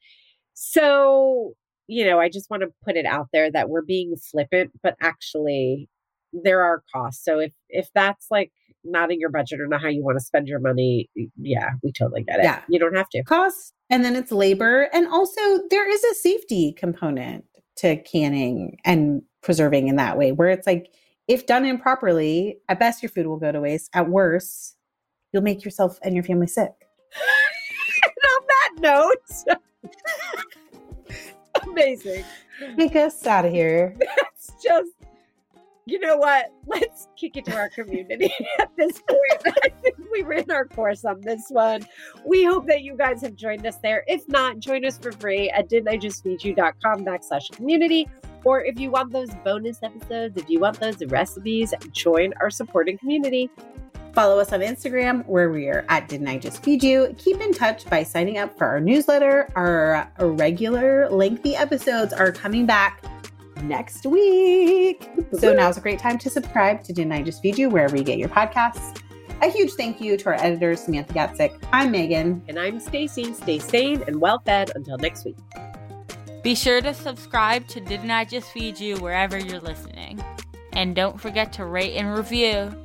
So, 0.53 1.53
you 1.87 2.05
know, 2.05 2.19
I 2.19 2.29
just 2.29 2.49
want 2.49 2.61
to 2.63 2.73
put 2.83 2.95
it 2.95 3.05
out 3.05 3.27
there 3.31 3.51
that 3.51 3.69
we're 3.69 3.83
being 3.83 4.15
flippant, 4.15 4.71
but 4.81 4.95
actually 5.01 5.89
there 6.33 6.61
are 6.61 6.83
costs. 6.93 7.23
So 7.23 7.39
if 7.39 7.53
if 7.69 7.89
that's 7.93 8.27
like 8.31 8.51
not 8.83 9.11
in 9.11 9.19
your 9.19 9.29
budget 9.29 9.59
or 9.59 9.67
not 9.67 9.81
how 9.81 9.87
you 9.87 10.03
want 10.03 10.17
to 10.17 10.23
spend 10.23 10.47
your 10.47 10.59
money, 10.59 11.09
yeah, 11.37 11.71
we 11.83 11.91
totally 11.91 12.23
get 12.23 12.39
it. 12.39 12.43
Yeah. 12.43 12.61
You 12.69 12.79
don't 12.79 12.95
have 12.95 13.09
to. 13.09 13.23
Cost 13.23 13.73
and 13.89 14.03
then 14.03 14.15
it's 14.15 14.31
labor. 14.31 14.89
And 14.93 15.07
also, 15.07 15.41
there 15.69 15.89
is 15.89 16.03
a 16.03 16.15
safety 16.15 16.73
component 16.73 17.45
to 17.77 17.97
canning 17.97 18.77
and 18.85 19.21
preserving 19.45 19.87
in 19.87 19.95
that 19.95 20.17
way, 20.17 20.33
where 20.33 20.49
it's 20.49 20.67
like, 20.67 20.91
if 21.27 21.45
done 21.45 21.65
improperly, 21.65 22.57
at 22.67 22.79
best, 22.79 23.01
your 23.01 23.09
food 23.09 23.27
will 23.27 23.37
go 23.37 23.51
to 23.51 23.61
waste. 23.61 23.89
At 23.93 24.09
worst, 24.09 24.75
you'll 25.31 25.43
make 25.43 25.63
yourself 25.63 25.97
and 26.01 26.13
your 26.13 26.23
family 26.23 26.47
sick. 26.47 26.71
and 28.03 28.13
on 28.31 28.41
that 28.47 28.71
note, 28.79 29.59
amazing. 31.63 32.25
Take 32.77 32.95
us 32.95 33.25
out 33.25 33.45
of 33.45 33.51
here. 33.51 33.95
That's 33.99 34.51
just 34.61 34.91
you 35.85 35.99
know 35.99 36.17
what? 36.17 36.51
Let's 36.67 37.07
kick 37.15 37.37
it 37.37 37.45
to 37.45 37.55
our 37.55 37.69
community 37.69 38.33
at 38.59 38.69
this 38.77 39.01
point. 39.01 39.55
I 39.63 39.69
think 39.81 39.95
we 40.11 40.23
ran 40.23 40.49
our 40.51 40.65
course 40.65 41.05
on 41.05 41.21
this 41.21 41.45
one. 41.49 41.85
We 42.25 42.43
hope 42.43 42.67
that 42.67 42.81
you 42.81 42.95
guys 42.97 43.21
have 43.21 43.35
joined 43.35 43.65
us 43.65 43.77
there. 43.77 44.03
If 44.07 44.27
not, 44.27 44.59
join 44.59 44.85
us 44.85 44.97
for 44.97 45.11
free 45.11 45.49
at 45.51 45.69
didntijustfeedyou.com 45.69 47.05
backslash 47.05 47.51
community. 47.51 48.07
Or 48.43 48.63
if 48.63 48.79
you 48.79 48.91
want 48.91 49.11
those 49.11 49.29
bonus 49.43 49.81
episodes, 49.81 50.37
if 50.37 50.49
you 50.49 50.59
want 50.59 50.79
those 50.79 51.03
recipes, 51.05 51.73
join 51.91 52.33
our 52.41 52.51
supporting 52.51 52.97
community. 52.97 53.49
Follow 54.13 54.39
us 54.39 54.53
on 54.53 54.61
Instagram 54.61 55.25
where 55.25 55.49
we 55.49 55.67
are 55.67 55.85
at 55.89 56.07
Didn't 56.07 56.27
I 56.27 56.37
Just 56.37 56.63
Feed 56.63 56.83
You? 56.83 57.13
Keep 57.17 57.41
in 57.41 57.53
touch 57.53 57.85
by 57.89 58.03
signing 58.03 58.37
up 58.37 58.57
for 58.57 58.65
our 58.65 58.79
newsletter. 58.79 59.49
Our 59.55 60.09
regular 60.19 61.09
lengthy 61.09 61.55
episodes 61.55 62.13
are 62.13 62.31
coming 62.31 62.65
back 62.65 63.03
next 63.67 64.05
week. 64.05 65.09
So 65.39 65.53
now's 65.53 65.77
a 65.77 65.81
great 65.81 65.99
time 65.99 66.17
to 66.19 66.29
subscribe 66.29 66.83
to 66.83 66.93
Didn't 66.93 67.11
I 67.11 67.21
Just 67.21 67.41
Feed 67.41 67.57
You 67.57 67.69
wherever 67.69 67.95
you 67.95 68.03
get 68.03 68.17
your 68.17 68.29
podcasts. 68.29 69.01
A 69.41 69.49
huge 69.49 69.73
thank 69.73 69.99
you 69.99 70.15
to 70.17 70.25
our 70.27 70.35
editors, 70.35 70.81
Samantha 70.81 71.13
Gatzik. 71.13 71.57
I'm 71.73 71.91
Megan. 71.91 72.41
And 72.47 72.57
I'm 72.57 72.79
Stacy. 72.79 73.33
Stay 73.33 73.59
sane 73.59 74.03
and 74.07 74.21
well 74.21 74.41
fed 74.45 74.71
until 74.75 74.97
next 74.97 75.25
week. 75.25 75.37
Be 76.41 76.55
sure 76.55 76.79
to 76.81 76.93
subscribe 76.93 77.67
to 77.69 77.81
Didn't 77.81 78.11
I 78.11 78.23
Just 78.23 78.51
Feed 78.51 78.79
You 78.79 78.97
wherever 78.97 79.37
you're 79.37 79.59
listening. 79.59 80.23
And 80.73 80.95
don't 80.95 81.19
forget 81.19 81.51
to 81.53 81.65
rate 81.65 81.95
and 81.95 82.15
review. 82.15 82.84